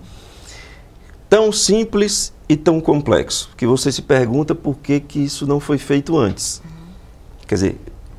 Tão 1.27 1.51
simples 1.51 2.31
e 2.47 2.55
tão 2.55 2.79
complexo, 2.79 3.49
que 3.57 3.65
você 3.65 3.91
se 3.91 4.01
pergunta 4.01 4.53
por 4.53 4.77
que, 4.77 4.99
que 4.99 5.19
isso 5.19 5.47
não 5.47 5.59
foi 5.59 5.77
feito 5.77 6.17
antes. 6.17 6.61
Quer 7.47 7.55
dizer, 7.55 7.77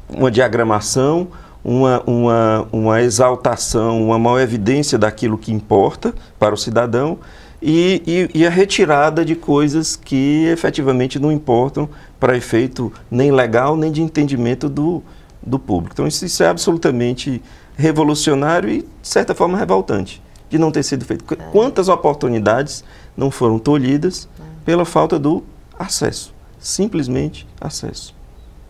uma 0.08 0.30
diagramação, 0.30 1.28
uma, 1.64 2.02
uma, 2.06 2.68
uma 2.72 3.02
exaltação, 3.02 4.02
uma 4.04 4.18
maior 4.18 4.40
evidência 4.40 4.98
daquilo 4.98 5.36
que 5.36 5.52
importa 5.52 6.14
para 6.38 6.54
o 6.54 6.56
cidadão 6.56 7.18
e, 7.60 8.02
e, 8.06 8.40
e, 8.40 8.46
a 8.46 8.50
retirada 8.50 9.24
de 9.24 9.34
coisas 9.34 9.96
que 9.96 10.44
efetivamente 10.46 11.18
não 11.18 11.32
importam 11.32 11.88
para 12.20 12.36
efeito 12.36 12.92
nem 13.10 13.32
legal 13.32 13.76
nem 13.76 13.90
de 13.90 14.02
entendimento 14.02 14.68
do, 14.68 15.02
do 15.42 15.58
público. 15.58 15.94
Então, 15.94 16.06
isso, 16.06 16.24
isso, 16.24 16.42
é 16.42 16.48
absolutamente 16.48 17.42
revolucionário 17.76 18.68
e, 18.68 18.82
de 18.82 19.08
certa 19.08 19.34
forma, 19.34 19.58
revoltante 19.58 20.22
de 20.48 20.58
não 20.58 20.70
ter 20.70 20.82
sido 20.82 21.04
feito. 21.04 21.24
É. 21.34 21.36
Quantas 21.50 21.88
oportunidades 21.88 22.84
não 23.16 23.30
foram 23.30 23.58
tolhidas 23.58 24.28
é. 24.38 24.42
pela 24.64 24.84
falta 24.84 25.18
do 25.18 25.44
acesso? 25.78 26.34
Simplesmente 26.58 27.46
acesso. 27.60 28.14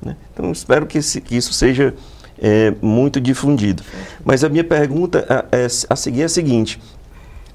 Né? 0.02 0.16
Então, 0.32 0.50
espero 0.52 0.86
que, 0.86 0.98
esse, 0.98 1.20
que 1.20 1.36
isso 1.36 1.52
seja 1.52 1.94
é, 2.38 2.74
muito 2.82 3.20
difundido. 3.20 3.82
Mas 4.24 4.44
a 4.44 4.48
minha 4.48 4.64
pergunta 4.64 5.46
é, 5.50 5.64
é, 5.64 5.66
a 5.88 5.96
seguir 5.96 6.22
é 6.22 6.24
a 6.24 6.28
seguinte: 6.28 6.80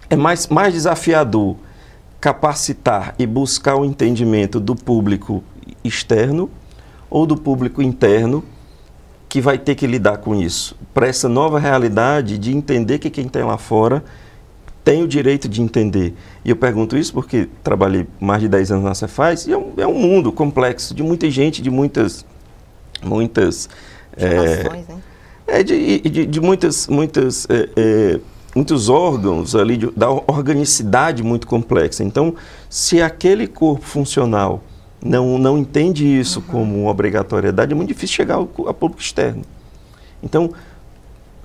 é 0.10 0.16
mais, 0.16 0.48
mais 0.48 0.74
desafiador 0.74 1.56
capacitar 2.20 3.16
e 3.18 3.26
buscar 3.26 3.76
o 3.76 3.86
entendimento 3.86 4.60
do 4.60 4.76
público 4.76 5.44
externo 5.84 6.50
ou 7.10 7.26
do 7.26 7.36
público 7.36 7.82
interno 7.82 8.44
que 9.28 9.42
vai 9.42 9.58
ter 9.58 9.76
que 9.76 9.88
lidar 9.88 10.18
com 10.18 10.36
isso? 10.36 10.76
Para 10.94 11.08
essa 11.08 11.30
nova 11.30 11.58
realidade 11.60 12.38
de 12.38 12.56
entender 12.56 13.00
que 13.00 13.10
quem 13.10 13.28
tem 13.28 13.44
lá 13.44 13.58
fora 13.58 14.04
tem 14.84 15.04
o 15.04 15.08
direito 15.08 15.48
de 15.48 15.62
entender. 15.62 16.13
E 16.44 16.50
eu 16.50 16.56
pergunto 16.56 16.98
isso 16.98 17.13
porque 17.13 17.48
trabalhei 17.63 18.08
mais 18.20 18.41
de 18.41 18.48
10 18.48 18.72
anos 18.72 18.84
na 18.84 18.96
Cefaz 18.96 19.46
e 19.48 19.52
é 19.52 19.58
um, 19.58 19.74
é 19.78 19.88
um 19.88 19.94
mundo 19.94 20.32
complexo, 20.32 20.94
de 20.94 21.04
muita 21.04 21.30
gente, 21.30 21.62
de 21.62 21.70
muitas... 21.70 22.26
muitas 23.04 23.70
é, 24.17 24.63
é 25.48 25.63
de, 25.63 26.00
de, 26.00 26.26
de, 26.26 26.41
muitas, 26.41 26.88
muitas, 26.88 27.48
é, 27.50 27.70
é, 27.76 28.20
muitos 28.56 28.89
órgãos 28.89 29.56
ali, 29.56 29.78
de, 29.78 29.91
da 29.91 30.10
organicidade 30.10 31.22
muito 31.24 31.46
complexa. 31.46 32.04
Então, 32.04 32.34
se 32.70 33.02
aquele 33.02 33.48
corpo 33.48 33.86
funcional 33.86 34.63
não, 35.04 35.38
não 35.38 35.58
entende 35.58 36.06
isso 36.06 36.39
uhum. 36.39 36.46
como 36.46 36.82
uma 36.82 36.91
obrigatoriedade, 36.91 37.72
é 37.72 37.76
muito 37.76 37.89
difícil 37.89 38.15
chegar 38.15 38.36
ao, 38.36 38.50
ao 38.58 38.74
público 38.74 39.02
externo. 39.02 39.44
Então, 40.24 40.52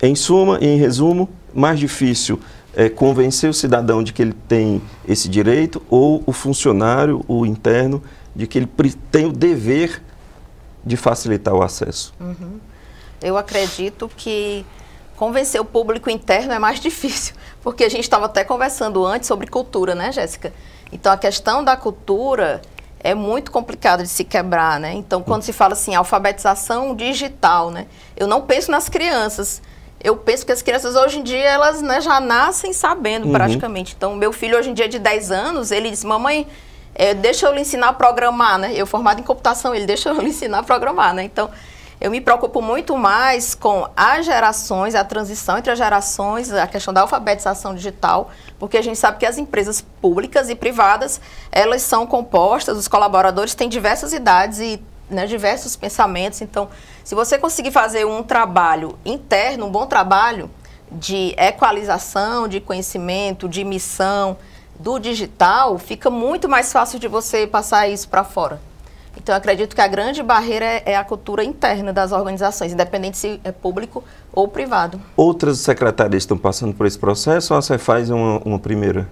em 0.02 0.14
suma, 0.14 0.58
em 0.60 0.76
resumo, 0.76 1.28
mais 1.54 1.78
difícil 1.78 2.38
é 2.76 2.90
convencer 2.90 3.48
o 3.48 3.54
cidadão 3.54 4.02
de 4.02 4.12
que 4.12 4.20
ele 4.20 4.34
tem 4.34 4.82
esse 5.08 5.30
direito 5.30 5.82
ou 5.88 6.22
o 6.26 6.32
funcionário, 6.32 7.24
o 7.26 7.46
interno, 7.46 8.02
de 8.34 8.46
que 8.46 8.58
ele 8.58 8.68
tem 9.10 9.24
o 9.24 9.32
dever 9.32 10.02
de 10.84 10.94
facilitar 10.94 11.54
o 11.54 11.62
acesso. 11.62 12.12
Uhum. 12.20 12.60
Eu 13.22 13.38
acredito 13.38 14.10
que 14.14 14.64
convencer 15.16 15.58
o 15.58 15.64
público 15.64 16.10
interno 16.10 16.52
é 16.52 16.58
mais 16.58 16.78
difícil, 16.80 17.34
porque 17.62 17.82
a 17.82 17.88
gente 17.88 18.02
estava 18.02 18.26
até 18.26 18.44
conversando 18.44 19.06
antes 19.06 19.26
sobre 19.26 19.46
cultura, 19.46 19.94
né, 19.94 20.12
Jéssica? 20.12 20.52
Então 20.92 21.10
a 21.10 21.16
questão 21.16 21.64
da 21.64 21.78
cultura 21.78 22.60
é 23.00 23.14
muito 23.14 23.50
complicado 23.50 24.02
de 24.02 24.08
se 24.10 24.22
quebrar, 24.22 24.78
né? 24.78 24.92
Então 24.92 25.22
quando 25.22 25.42
se 25.42 25.52
fala 25.52 25.72
assim 25.72 25.94
alfabetização 25.94 26.94
digital, 26.94 27.70
né? 27.70 27.86
Eu 28.14 28.26
não 28.26 28.42
penso 28.42 28.70
nas 28.70 28.90
crianças. 28.90 29.62
Eu 30.02 30.16
penso 30.16 30.44
que 30.44 30.52
as 30.52 30.62
crianças 30.62 30.94
hoje 30.94 31.18
em 31.18 31.22
dia 31.22 31.48
elas 31.48 31.80
né, 31.82 32.00
já 32.00 32.20
nascem 32.20 32.72
sabendo 32.72 33.26
uhum. 33.26 33.32
praticamente. 33.32 33.94
Então 33.96 34.14
meu 34.14 34.32
filho 34.32 34.58
hoje 34.58 34.70
em 34.70 34.74
dia 34.74 34.88
de 34.88 34.98
10 34.98 35.30
anos, 35.30 35.70
ele 35.70 35.90
diz: 35.90 36.04
"Mamãe, 36.04 36.46
é, 36.94 37.14
deixa 37.14 37.46
eu 37.46 37.54
lhe 37.54 37.60
ensinar 37.60 37.88
a 37.88 37.92
programar, 37.92 38.58
né? 38.58 38.72
Eu 38.74 38.86
formado 38.86 39.20
em 39.20 39.22
computação, 39.22 39.74
ele 39.74 39.86
deixa 39.86 40.08
eu 40.08 40.20
lhe 40.20 40.28
ensinar 40.28 40.60
a 40.60 40.62
programar, 40.62 41.14
né? 41.14 41.24
Então 41.24 41.50
eu 42.00 42.10
me 42.10 42.20
preocupo 42.20 42.60
muito 42.60 42.96
mais 42.96 43.54
com 43.54 43.88
as 43.96 44.26
gerações, 44.26 44.94
a 44.94 45.02
transição 45.02 45.56
entre 45.56 45.72
as 45.72 45.78
gerações, 45.78 46.52
a 46.52 46.66
questão 46.66 46.92
da 46.92 47.00
alfabetização 47.00 47.74
digital, 47.74 48.30
porque 48.58 48.76
a 48.76 48.82
gente 48.82 48.98
sabe 48.98 49.18
que 49.18 49.24
as 49.24 49.38
empresas 49.38 49.80
públicas 49.80 50.50
e 50.50 50.54
privadas, 50.54 51.20
elas 51.50 51.82
são 51.82 52.06
compostas, 52.06 52.76
os 52.76 52.86
colaboradores 52.86 53.54
têm 53.54 53.68
diversas 53.68 54.12
idades 54.12 54.58
e 54.60 54.82
né, 55.08 55.26
diversos 55.26 55.74
pensamentos. 55.74 56.42
Então, 56.42 56.68
se 57.06 57.14
você 57.14 57.38
conseguir 57.38 57.70
fazer 57.70 58.04
um 58.04 58.20
trabalho 58.20 58.98
interno, 59.04 59.66
um 59.66 59.70
bom 59.70 59.86
trabalho 59.86 60.50
de 60.90 61.36
equalização, 61.38 62.48
de 62.48 62.60
conhecimento, 62.60 63.48
de 63.48 63.62
missão 63.62 64.36
do 64.76 64.98
digital, 64.98 65.78
fica 65.78 66.10
muito 66.10 66.48
mais 66.48 66.72
fácil 66.72 66.98
de 66.98 67.06
você 67.06 67.46
passar 67.46 67.86
isso 67.86 68.08
para 68.08 68.24
fora. 68.24 68.60
Então, 69.16 69.36
acredito 69.36 69.76
que 69.76 69.80
a 69.80 69.86
grande 69.86 70.20
barreira 70.20 70.64
é, 70.64 70.82
é 70.84 70.96
a 70.96 71.04
cultura 71.04 71.44
interna 71.44 71.92
das 71.92 72.10
organizações, 72.10 72.72
independente 72.72 73.16
se 73.16 73.40
é 73.44 73.52
público 73.52 74.02
ou 74.32 74.48
privado. 74.48 75.00
Outras 75.16 75.60
secretarias 75.60 76.24
estão 76.24 76.36
passando 76.36 76.74
por 76.74 76.88
esse 76.88 76.98
processo 76.98 77.54
ou 77.54 77.62
Cefaz 77.62 78.10
é 78.10 78.14
uma, 78.14 78.38
uma 78.44 78.58
primeira? 78.58 79.08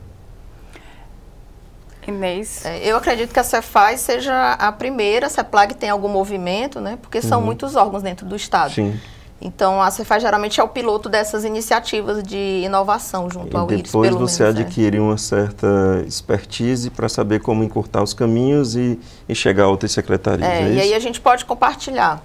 Inês? 2.07 2.65
É, 2.65 2.87
eu 2.87 2.97
acredito 2.97 3.33
que 3.33 3.41
a 3.41 3.45
Cefaz 3.45 4.01
seja 4.01 4.53
a 4.53 4.71
primeira, 4.73 5.27
a 5.27 5.31
CEPLAG 5.31 5.75
tem 5.75 5.91
algum 5.91 6.09
movimento, 6.09 6.81
né? 6.81 6.99
Porque 7.01 7.23
são 7.23 7.41
uhum. 7.41 7.47
muitos 7.47 7.77
órgãos 7.77 8.03
dentro 8.03 8.27
do 8.27 8.37
Estado. 8.37 8.73
Sim. 8.73 8.99
Então, 9.41 9.83
a 9.83 9.91
Cefaz 9.91 10.23
geralmente 10.23 10.59
é 10.59 10.63
o 10.63 10.69
piloto 10.69 11.09
dessas 11.09 11.45
iniciativas 11.45 12.23
de 12.23 12.63
inovação 12.65 13.29
junto 13.31 13.55
e 13.55 13.57
ao 13.57 13.71
IRIS. 13.71 13.83
Depois 13.83 14.11
você 14.15 14.43
menos, 14.45 14.61
adquire 14.61 14.97
é. 14.97 15.01
uma 15.01 15.19
certa 15.19 16.03
expertise 16.07 16.89
para 16.89 17.09
saber 17.09 17.41
como 17.41 17.63
encurtar 17.63 18.03
os 18.03 18.15
caminhos 18.15 18.75
e, 18.75 18.99
e 19.29 19.35
chegar 19.35 19.65
a 19.65 19.69
outras 19.69 19.93
secretarias. 19.93 20.49
É, 20.49 20.63
é 20.63 20.75
e 20.75 20.81
aí 20.81 20.95
a 20.95 20.99
gente 20.99 21.21
pode 21.21 21.45
compartilhar. 21.45 22.25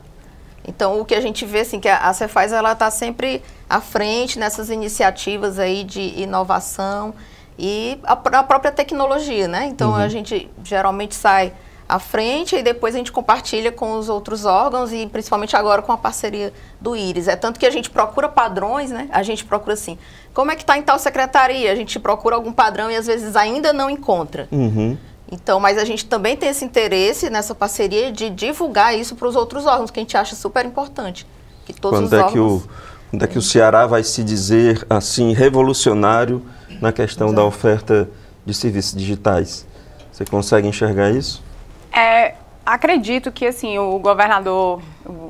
Então, 0.66 1.02
o 1.02 1.06
que 1.06 1.16
a 1.16 1.22
gente 1.22 1.46
vê, 1.46 1.62
assim, 1.62 1.80
que 1.80 1.90
a 1.90 2.14
Cefaz 2.14 2.54
ela 2.54 2.74
está 2.74 2.92
sempre 2.92 3.42
à 3.70 3.82
frente 3.82 4.38
nessas 4.38 4.70
iniciativas 4.70 5.58
aí 5.60 5.84
de 5.84 6.00
inovação 6.22 7.14
e 7.60 8.00
a, 8.04 8.14
a 8.14 8.44
própria 8.44 8.72
tecnologia, 8.72 9.48
né? 9.48 9.68
Então, 9.68 9.90
uhum. 9.90 9.96
a 9.96 10.08
gente 10.08 10.50
geralmente 10.64 11.14
sai 11.14 11.52
à 11.88 12.00
frente 12.00 12.56
e 12.56 12.64
depois 12.64 12.94
a 12.94 13.00
gente 13.00 13.12
compartilha 13.12 13.72
com 13.72 13.98
os 13.98 14.08
outros 14.08 14.46
órgãos 14.46 14.94
e 14.94 15.08
principalmente 15.08 15.56
agora 15.56 15.82
com 15.82 15.92
a 15.92 15.98
parceria 15.98 16.54
do 16.80 16.96
Íris. 16.96 17.28
É 17.28 17.36
tanto 17.36 17.60
que 17.60 17.66
a 17.66 17.72
gente 17.72 17.90
procura 17.90 18.30
padrões, 18.30 18.92
né? 18.92 19.10
A 19.12 19.24
gente 19.24 19.44
procura 19.44 19.74
assim, 19.74 19.98
como 20.34 20.52
é 20.52 20.56
que 20.56 20.62
está 20.62 20.78
em 20.78 20.84
tal 20.84 20.98
secretaria? 21.00 21.72
A 21.72 21.76
gente 21.76 22.00
procura 22.00 22.36
algum 22.36 22.54
padrão 22.54 22.90
e 22.90 22.96
às 22.96 23.08
vezes 23.08 23.36
ainda 23.36 23.74
não 23.74 23.90
encontra. 23.90 24.48
Uhum. 24.52 24.96
Então, 25.32 25.60
mas 25.60 25.78
a 25.78 25.84
gente 25.84 26.06
também 26.06 26.38
tem 26.38 26.50
esse 26.50 26.64
interesse 26.64 27.30
nessa 27.30 27.54
parceria 27.54 28.12
de 28.12 28.30
divulgar 28.30 28.98
isso 28.98 29.16
para 29.16 29.28
os 29.28 29.36
outros 29.36 29.66
órgãos, 29.66 29.92
que 29.92 30.00
a 30.00 30.04
gente 30.04 30.16
acha 30.16 30.36
super 30.36 30.66
importante. 30.66 31.28
Que 31.66 31.74
todos 31.74 32.00
quando 32.00 32.06
os 32.06 32.14
é 32.14 32.18
órgãos... 32.18 32.34
que 32.34 32.40
o 32.40 32.70
Quando 33.10 33.24
é 33.24 33.28
que 33.28 33.38
o 33.38 33.42
Ceará 33.42 33.88
vai 33.88 34.04
se 34.04 34.24
dizer 34.24 34.86
assim 34.90 35.34
revolucionário 35.34 36.46
na 36.82 36.92
questão 36.92 37.28
Exato. 37.28 37.42
da 37.42 37.48
oferta 37.48 38.10
de 38.46 38.54
serviços 38.54 38.96
digitais? 38.96 39.68
Você 40.12 40.26
consegue 40.26 40.68
enxergar 40.68 41.12
isso? 41.12 41.44
É, 41.92 42.36
acredito 42.66 43.32
que 43.32 43.46
assim 43.48 43.78
o 43.80 43.98
governador 44.00 44.82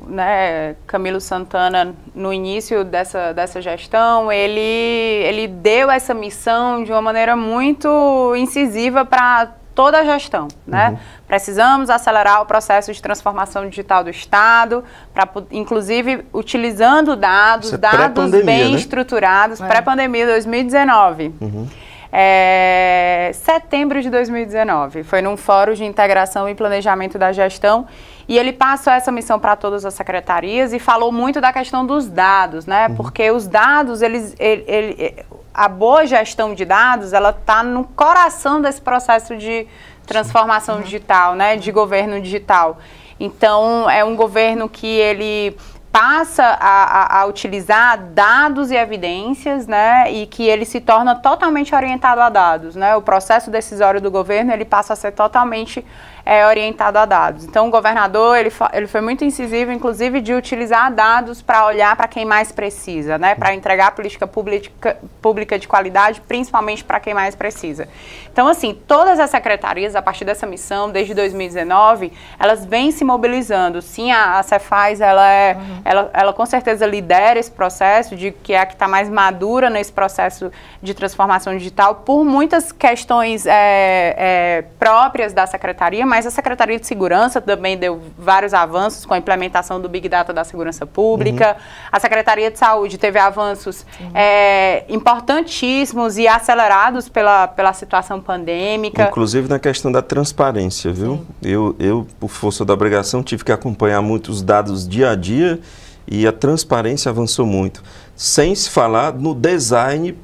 né, 0.06 0.76
Camilo 0.86 1.20
Santana 1.20 1.94
no 2.14 2.32
início 2.32 2.84
dessa, 2.84 3.32
dessa 3.32 3.62
gestão 3.62 4.30
ele 4.30 4.60
ele 4.60 5.48
deu 5.48 5.90
essa 5.90 6.12
missão 6.12 6.84
de 6.84 6.92
uma 6.92 7.00
maneira 7.00 7.34
muito 7.36 8.34
incisiva 8.36 9.04
para 9.04 9.54
toda 9.80 10.00
a 10.00 10.04
gestão, 10.04 10.46
né? 10.66 10.90
Uhum. 10.90 10.98
Precisamos 11.26 11.88
acelerar 11.88 12.42
o 12.42 12.44
processo 12.44 12.92
de 12.92 13.00
transformação 13.00 13.66
digital 13.66 14.04
do 14.04 14.10
Estado, 14.10 14.84
para 15.14 15.26
inclusive 15.50 16.26
utilizando 16.34 17.16
dados, 17.16 17.72
é 17.72 17.78
dados 17.78 18.30
bem 18.44 18.72
né? 18.72 18.78
estruturados, 18.78 19.58
é. 19.58 19.66
pré-pandemia 19.66 20.26
2019. 20.26 21.34
Uhum 21.40 21.66
é, 22.12 23.30
setembro 23.34 24.02
de 24.02 24.10
2019. 24.10 25.04
Foi 25.04 25.22
num 25.22 25.36
fórum 25.36 25.74
de 25.74 25.84
integração 25.84 26.48
e 26.48 26.54
planejamento 26.54 27.18
da 27.18 27.32
gestão 27.32 27.86
e 28.28 28.38
ele 28.38 28.52
passou 28.52 28.92
essa 28.92 29.12
missão 29.12 29.38
para 29.38 29.56
todas 29.56 29.84
as 29.84 29.94
secretarias 29.94 30.72
e 30.72 30.78
falou 30.78 31.12
muito 31.12 31.40
da 31.40 31.52
questão 31.52 31.86
dos 31.86 32.08
dados, 32.08 32.66
né? 32.66 32.88
Uhum. 32.88 32.96
Porque 32.96 33.30
os 33.30 33.46
dados, 33.46 34.02
eles, 34.02 34.34
ele, 34.38 34.64
ele, 34.66 35.16
a 35.60 35.68
boa 35.68 36.06
gestão 36.06 36.54
de 36.54 36.64
dados, 36.64 37.12
ela 37.12 37.36
está 37.38 37.62
no 37.62 37.84
coração 37.84 38.62
desse 38.62 38.80
processo 38.80 39.36
de 39.36 39.66
transformação 40.06 40.76
uhum. 40.76 40.82
digital, 40.82 41.34
né? 41.34 41.54
De 41.56 41.70
governo 41.70 42.18
digital. 42.18 42.78
Então, 43.20 43.88
é 43.90 44.02
um 44.02 44.16
governo 44.16 44.70
que 44.70 44.86
ele 44.86 45.54
passa 45.92 46.44
a, 46.44 47.18
a, 47.18 47.20
a, 47.20 47.26
utilizar 47.26 47.98
dados 47.98 48.70
e 48.70 48.76
evidências, 48.76 49.66
né, 49.66 50.10
e 50.10 50.24
que 50.24 50.44
ele 50.44 50.64
se 50.64 50.80
torna 50.80 51.16
totalmente 51.16 51.74
orientado 51.74 52.20
a 52.20 52.28
dados, 52.28 52.76
né, 52.76 52.94
o 52.94 53.02
processo 53.02 53.50
decisório 53.50 54.00
do 54.00 54.08
governo 54.08 54.52
ele 54.52 54.64
passa 54.64 54.92
a 54.92 54.96
ser 54.96 55.10
totalmente 55.10 55.84
é, 56.30 56.46
orientado 56.46 56.96
a 56.96 57.04
dados. 57.04 57.44
Então, 57.44 57.66
o 57.66 57.70
governador 57.72 58.38
ele, 58.38 58.52
ele 58.72 58.86
foi 58.86 59.00
muito 59.00 59.24
incisivo, 59.24 59.72
inclusive, 59.72 60.20
de 60.20 60.32
utilizar 60.32 60.94
dados 60.94 61.42
para 61.42 61.66
olhar 61.66 61.96
para 61.96 62.06
quem 62.06 62.24
mais 62.24 62.52
precisa, 62.52 63.18
né, 63.18 63.34
para 63.34 63.52
entregar 63.52 63.90
política 63.96 64.28
pública, 64.28 64.96
pública 65.20 65.58
de 65.58 65.66
qualidade, 65.66 66.20
principalmente 66.20 66.84
para 66.84 67.00
quem 67.00 67.14
mais 67.14 67.34
precisa. 67.34 67.88
Então, 68.32 68.46
assim, 68.46 68.78
todas 68.86 69.18
as 69.18 69.28
secretarias, 69.28 69.96
a 69.96 70.02
partir 70.02 70.24
dessa 70.24 70.46
missão, 70.46 70.88
desde 70.88 71.14
2019, 71.14 72.12
elas 72.38 72.64
vêm 72.64 72.92
se 72.92 73.04
mobilizando. 73.04 73.82
Sim, 73.82 74.12
a, 74.12 74.38
a 74.38 74.42
Cefaz, 74.44 75.00
ela, 75.00 75.28
é, 75.28 75.54
uhum. 75.54 75.82
ela, 75.84 76.10
ela 76.12 76.32
com 76.32 76.46
certeza 76.46 76.86
lidera 76.86 77.40
esse 77.40 77.50
processo, 77.50 78.14
de 78.14 78.30
que 78.30 78.52
é 78.52 78.60
a 78.60 78.66
que 78.66 78.74
está 78.74 78.86
mais 78.86 79.08
madura 79.08 79.68
nesse 79.68 79.92
processo 79.92 80.52
de 80.80 80.94
transformação 80.94 81.58
digital, 81.58 81.96
por 81.96 82.24
muitas 82.24 82.70
questões 82.70 83.46
é, 83.46 84.14
é, 84.16 84.64
próprias 84.78 85.32
da 85.32 85.44
secretaria, 85.44 86.06
mas 86.06 86.19
a 86.26 86.30
Secretaria 86.30 86.78
de 86.78 86.86
Segurança 86.86 87.40
também 87.40 87.76
deu 87.76 88.00
vários 88.18 88.54
avanços 88.54 89.04
com 89.04 89.14
a 89.14 89.18
implementação 89.18 89.80
do 89.80 89.88
Big 89.88 90.08
Data 90.08 90.32
da 90.32 90.44
segurança 90.44 90.86
pública. 90.86 91.56
Uhum. 91.56 91.88
A 91.92 92.00
Secretaria 92.00 92.50
de 92.50 92.58
Saúde 92.58 92.98
teve 92.98 93.18
avanços 93.18 93.84
é, 94.14 94.84
importantíssimos 94.88 96.18
e 96.18 96.26
acelerados 96.26 97.08
pela, 97.08 97.48
pela 97.48 97.72
situação 97.72 98.20
pandêmica. 98.20 99.04
Inclusive 99.04 99.48
na 99.48 99.58
questão 99.58 99.90
da 99.90 100.02
transparência, 100.02 100.92
viu? 100.92 101.24
Eu, 101.42 101.74
eu, 101.78 102.06
por 102.18 102.28
força 102.28 102.64
da 102.64 102.72
obrigação, 102.74 103.22
tive 103.22 103.44
que 103.44 103.52
acompanhar 103.52 104.02
muitos 104.02 104.42
dados 104.42 104.88
dia 104.88 105.10
a 105.10 105.14
dia 105.14 105.60
e 106.06 106.26
a 106.26 106.32
transparência 106.32 107.08
avançou 107.08 107.46
muito. 107.46 107.82
Sem 108.16 108.54
se 108.54 108.68
falar 108.68 109.12
no 109.14 109.34
design 109.34 110.16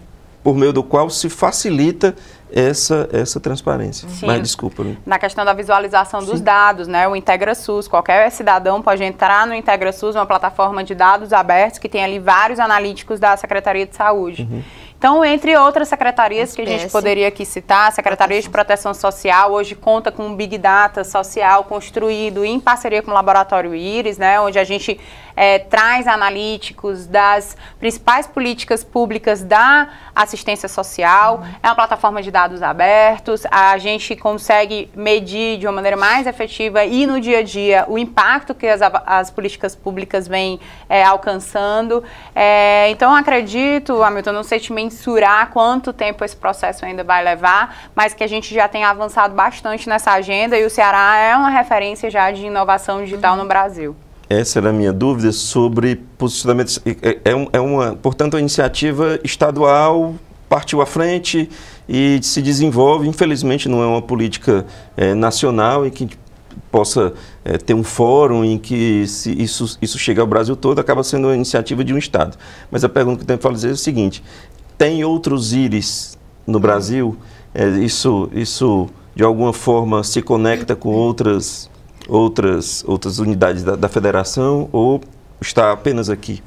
por 0.43 0.55
meio 0.55 0.73
do 0.73 0.83
qual 0.83 1.11
se 1.11 1.29
facilita 1.29 2.15
essa, 2.53 3.09
essa 3.13 3.41
transparência. 3.41 4.09
Sim. 4.09 4.27
Mas 4.27 4.43
desculpa. 4.43 4.85
Na 5.05 5.19
questão 5.19 5.45
da 5.45 5.53
visualização 5.53 6.23
dos 6.23 6.41
dados, 6.41 6.87
né? 6.87 7.07
O 7.09 7.17
IntegraSUS, 7.17 7.89
qualquer 7.89 8.31
cidadão 8.31 8.81
pode 8.81 9.03
entrar 9.03 9.47
no 9.47 9.55
IntegraSUS, 9.55 10.15
uma 10.15 10.27
plataforma 10.27 10.85
de 10.85 10.95
dados 10.95 11.33
abertos 11.33 11.79
que 11.79 11.89
tem 11.89 12.05
ali 12.05 12.19
vários 12.19 12.59
analíticos 12.59 13.19
da 13.19 13.37
Secretaria 13.37 13.87
de 13.87 13.97
Saúde. 13.97 14.43
Uhum. 14.43 14.63
Então, 14.99 15.23
entre 15.23 15.55
outras 15.57 15.89
secretarias 15.89 16.55
que 16.55 16.63
a 16.63 16.67
gente 16.67 16.91
poderia 16.91 17.29
aqui 17.29 17.45
citar, 17.45 17.89
a 17.89 17.91
Secretaria 17.91 18.41
de 18.41 18.49
Proteção 18.49 18.95
Social 18.95 19.53
hoje 19.53 19.75
conta 19.75 20.11
com 20.11 20.27
um 20.27 20.35
Big 20.35 20.57
Data 20.57 21.05
social 21.05 21.65
construído 21.65 22.43
em 22.45 22.59
parceria 22.59 23.03
com 23.03 23.11
o 23.11 23.15
Laboratório 23.15 23.75
Iris, 23.75 24.17
né, 24.17 24.41
onde 24.41 24.59
a 24.59 24.65
gente 24.65 24.99
é, 25.37 25.59
traz 25.59 26.07
analíticos 26.07 27.07
das 27.07 27.57
principais 27.79 28.27
políticas 28.27 28.83
públicas 28.83 29.43
da 29.43 29.89
assistência 30.15 30.69
social. 30.69 31.37
Uhum. 31.37 31.55
É 31.63 31.69
uma 31.69 31.75
plataforma 31.75 32.23
de 32.23 32.31
dados 32.31 32.63
abertos. 32.63 33.43
A 33.51 33.77
gente 33.77 34.17
consegue 34.17 34.91
medir 34.97 35.59
de 35.59 35.67
uma 35.67 35.73
maneira 35.73 35.97
mais 35.97 36.27
efetiva 36.27 36.85
e 36.85 37.07
no 37.07 37.21
dia 37.21 37.41
a 37.41 37.43
dia 37.43 37.85
o 37.87 37.99
impacto 37.99 38.55
que 38.55 38.67
as, 38.67 38.81
as 39.05 39.31
políticas 39.31 39.77
públicas 39.77 40.27
vêm 40.27 40.59
é, 40.89 41.05
alcançando. 41.05 42.03
É, 42.35 42.89
então, 42.91 43.15
acredito, 43.15 44.03
Hamilton, 44.03 44.33
não 44.33 44.43
sei 44.43 44.59
te 44.59 44.73
mensurar 44.73 45.51
quanto 45.51 45.93
tempo 45.93 46.25
esse 46.25 46.37
processo 46.37 46.85
ainda 46.87 47.05
vai 47.05 47.23
levar, 47.23 47.91
mas 47.95 48.15
que 48.15 48.25
a 48.25 48.27
gente 48.27 48.55
já 48.55 48.67
tem 48.69 48.85
avançado 48.85 49.35
bastante 49.35 49.89
nessa 49.89 50.13
agenda 50.13 50.57
e 50.57 50.65
o 50.65 50.71
Ceará 50.71 51.17
é 51.19 51.37
uma 51.37 51.51
referência 51.51 52.11
já 52.11 52.31
de 52.31 52.47
inovação 52.47 53.05
digital 53.05 53.35
uhum. 53.35 53.43
no 53.43 53.49
Brasil. 53.49 53.97
Essa 54.29 54.59
era 54.59 54.71
a 54.71 54.73
minha 54.73 54.93
dúvida 54.93 55.31
sobre 55.31 55.97
posicionamento. 56.19 56.81
É, 56.85 57.31
é, 57.31 57.49
é 57.53 57.61
uma, 57.61 57.95
portanto, 57.95 58.37
a 58.37 58.41
iniciativa 58.41 59.21
estadual 59.23 60.15
partiu 60.49 60.81
à 60.81 60.87
frente 60.87 61.49
e 61.89 62.19
se 62.23 62.43
desenvolve. 62.43 63.09
Infelizmente, 63.09 63.69
não 63.69 63.83
é 63.83 63.87
uma 63.87 64.03
política 64.03 64.67
é, 64.97 65.15
nacional 65.15 65.87
e 65.87 65.91
que 65.91 66.09
possa 66.71 67.13
é, 67.45 67.57
ter 67.57 67.75
um 67.75 67.85
fórum 67.85 68.45
em 68.45 68.59
que 68.59 69.07
se 69.07 69.31
isso, 69.31 69.79
isso 69.81 69.99
chega 69.99 70.21
ao 70.21 70.27
Brasil 70.27 70.57
todo, 70.57 70.81
acaba 70.81 71.05
sendo 71.05 71.29
uma 71.29 71.35
iniciativa 71.35 71.85
de 71.85 71.95
um 71.95 71.99
Estado. 71.99 72.37
Mas 72.71 72.83
a 72.83 72.89
pergunta 72.89 73.19
que 73.19 73.23
eu 73.23 73.27
tenho 73.27 73.39
para 73.39 73.51
fazer 73.51 73.69
é 73.69 73.73
o 73.73 73.77
seguinte: 73.77 74.25
tem 74.77 75.05
outros 75.05 75.53
íris 75.53 76.19
no 76.45 76.59
Brasil? 76.59 77.17
É, 77.55 77.69
isso, 77.79 78.29
isso, 78.33 78.89
de 79.15 79.23
alguma 79.23 79.53
forma, 79.53 80.03
se 80.03 80.21
conecta 80.21 80.75
com 80.75 80.91
outras 80.91 81.71
outras, 82.09 82.85
outras 82.87 83.19
unidades 83.19 83.63
da, 83.63 83.77
da 83.77 83.89
federação 83.89 84.69
ou 84.73 85.01
está 85.41 85.73
apenas 85.73 86.09
aqui? 86.09 86.43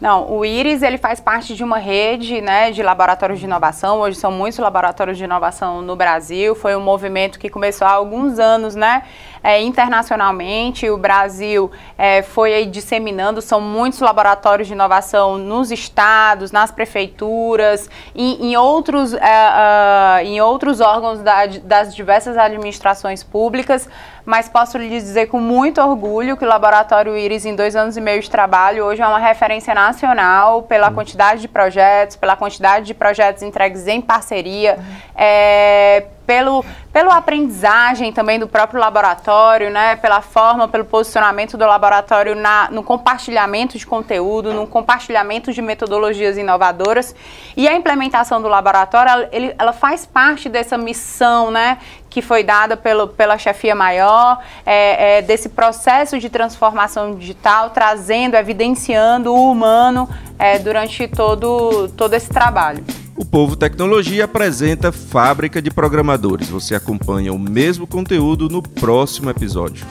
Não, 0.00 0.30
o 0.30 0.44
IRIS 0.44 0.82
ele 0.82 0.96
faz 0.96 1.18
parte 1.18 1.56
de 1.56 1.64
uma 1.64 1.76
rede 1.76 2.40
né, 2.40 2.70
de 2.70 2.84
laboratórios 2.84 3.40
de 3.40 3.46
inovação. 3.46 3.98
Hoje 3.98 4.16
são 4.16 4.30
muitos 4.30 4.60
laboratórios 4.60 5.18
de 5.18 5.24
inovação 5.24 5.82
no 5.82 5.96
Brasil. 5.96 6.54
Foi 6.54 6.76
um 6.76 6.80
movimento 6.80 7.36
que 7.36 7.50
começou 7.50 7.84
há 7.84 7.90
alguns 7.90 8.38
anos, 8.38 8.76
né? 8.76 9.02
É, 9.42 9.60
internacionalmente. 9.60 10.88
O 10.88 10.96
Brasil 10.96 11.68
é, 11.96 12.22
foi 12.22 12.64
disseminando, 12.66 13.42
são 13.42 13.60
muitos 13.60 13.98
laboratórios 13.98 14.68
de 14.68 14.74
inovação 14.74 15.36
nos 15.36 15.72
estados, 15.72 16.52
nas 16.52 16.70
prefeituras, 16.70 17.90
em, 18.14 18.50
em 18.50 18.56
outros, 18.56 19.14
é, 19.14 19.18
uh, 19.18 20.24
em 20.24 20.40
outros 20.40 20.80
órgãos 20.80 21.20
da, 21.22 21.46
das 21.46 21.92
diversas 21.92 22.36
administrações 22.36 23.24
públicas 23.24 23.88
mas 24.28 24.46
posso 24.46 24.76
lhe 24.76 24.90
dizer 24.90 25.28
com 25.28 25.40
muito 25.40 25.80
orgulho 25.80 26.36
que 26.36 26.44
o 26.44 26.48
Laboratório 26.48 27.16
Iris, 27.16 27.46
em 27.46 27.56
dois 27.56 27.74
anos 27.74 27.96
e 27.96 28.00
meio 28.00 28.20
de 28.20 28.28
trabalho, 28.28 28.84
hoje 28.84 29.00
é 29.00 29.06
uma 29.06 29.18
referência 29.18 29.74
nacional 29.74 30.64
pela 30.64 30.90
quantidade 30.90 31.40
de 31.40 31.48
projetos, 31.48 32.14
pela 32.14 32.36
quantidade 32.36 32.84
de 32.84 32.92
projetos 32.92 33.42
entregues 33.42 33.86
em 33.86 34.02
parceria, 34.02 34.76
uhum. 34.76 34.84
é, 35.16 36.04
pelo, 36.26 36.62
pela 36.92 37.16
aprendizagem 37.16 38.12
também 38.12 38.38
do 38.38 38.46
próprio 38.46 38.78
laboratório, 38.78 39.70
né, 39.70 39.96
pela 39.96 40.20
forma, 40.20 40.68
pelo 40.68 40.84
posicionamento 40.84 41.56
do 41.56 41.64
laboratório 41.64 42.34
na, 42.34 42.68
no 42.70 42.82
compartilhamento 42.82 43.78
de 43.78 43.86
conteúdo, 43.86 44.52
no 44.52 44.66
compartilhamento 44.66 45.54
de 45.54 45.62
metodologias 45.62 46.36
inovadoras. 46.36 47.14
E 47.56 47.66
a 47.66 47.74
implementação 47.74 48.42
do 48.42 48.48
laboratório, 48.48 49.10
ela, 49.10 49.28
ele, 49.32 49.54
ela 49.58 49.72
faz 49.72 50.04
parte 50.04 50.50
dessa 50.50 50.76
missão, 50.76 51.50
né, 51.50 51.78
que 52.18 52.22
foi 52.22 52.42
dada 52.42 52.76
pelo, 52.76 53.06
pela 53.06 53.38
chefia 53.38 53.76
maior, 53.76 54.40
é, 54.66 55.18
é, 55.18 55.22
desse 55.22 55.48
processo 55.48 56.18
de 56.18 56.28
transformação 56.28 57.14
digital, 57.14 57.70
trazendo, 57.70 58.34
evidenciando 58.34 59.32
o 59.32 59.52
humano 59.52 60.08
é, 60.36 60.58
durante 60.58 61.06
todo, 61.06 61.88
todo 61.96 62.14
esse 62.14 62.28
trabalho. 62.28 62.84
O 63.16 63.24
Povo 63.24 63.54
Tecnologia 63.54 64.24
apresenta 64.24 64.90
Fábrica 64.90 65.62
de 65.62 65.70
Programadores. 65.70 66.48
Você 66.48 66.74
acompanha 66.74 67.32
o 67.32 67.38
mesmo 67.38 67.86
conteúdo 67.86 68.48
no 68.48 68.62
próximo 68.62 69.30
episódio. 69.30 69.86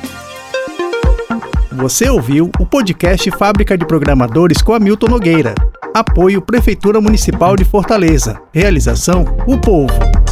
Você 1.72 2.10
ouviu 2.10 2.52
o 2.60 2.66
podcast 2.66 3.30
Fábrica 3.32 3.78
de 3.78 3.86
Programadores 3.86 4.62
com 4.62 4.74
Hamilton 4.74 5.08
Nogueira. 5.08 5.56
Apoio 5.94 6.42
Prefeitura 6.42 7.00
Municipal 7.00 7.56
de 7.56 7.64
Fortaleza. 7.64 8.42
Realização 8.54 9.24
O 9.46 9.58
Povo. 9.58 10.27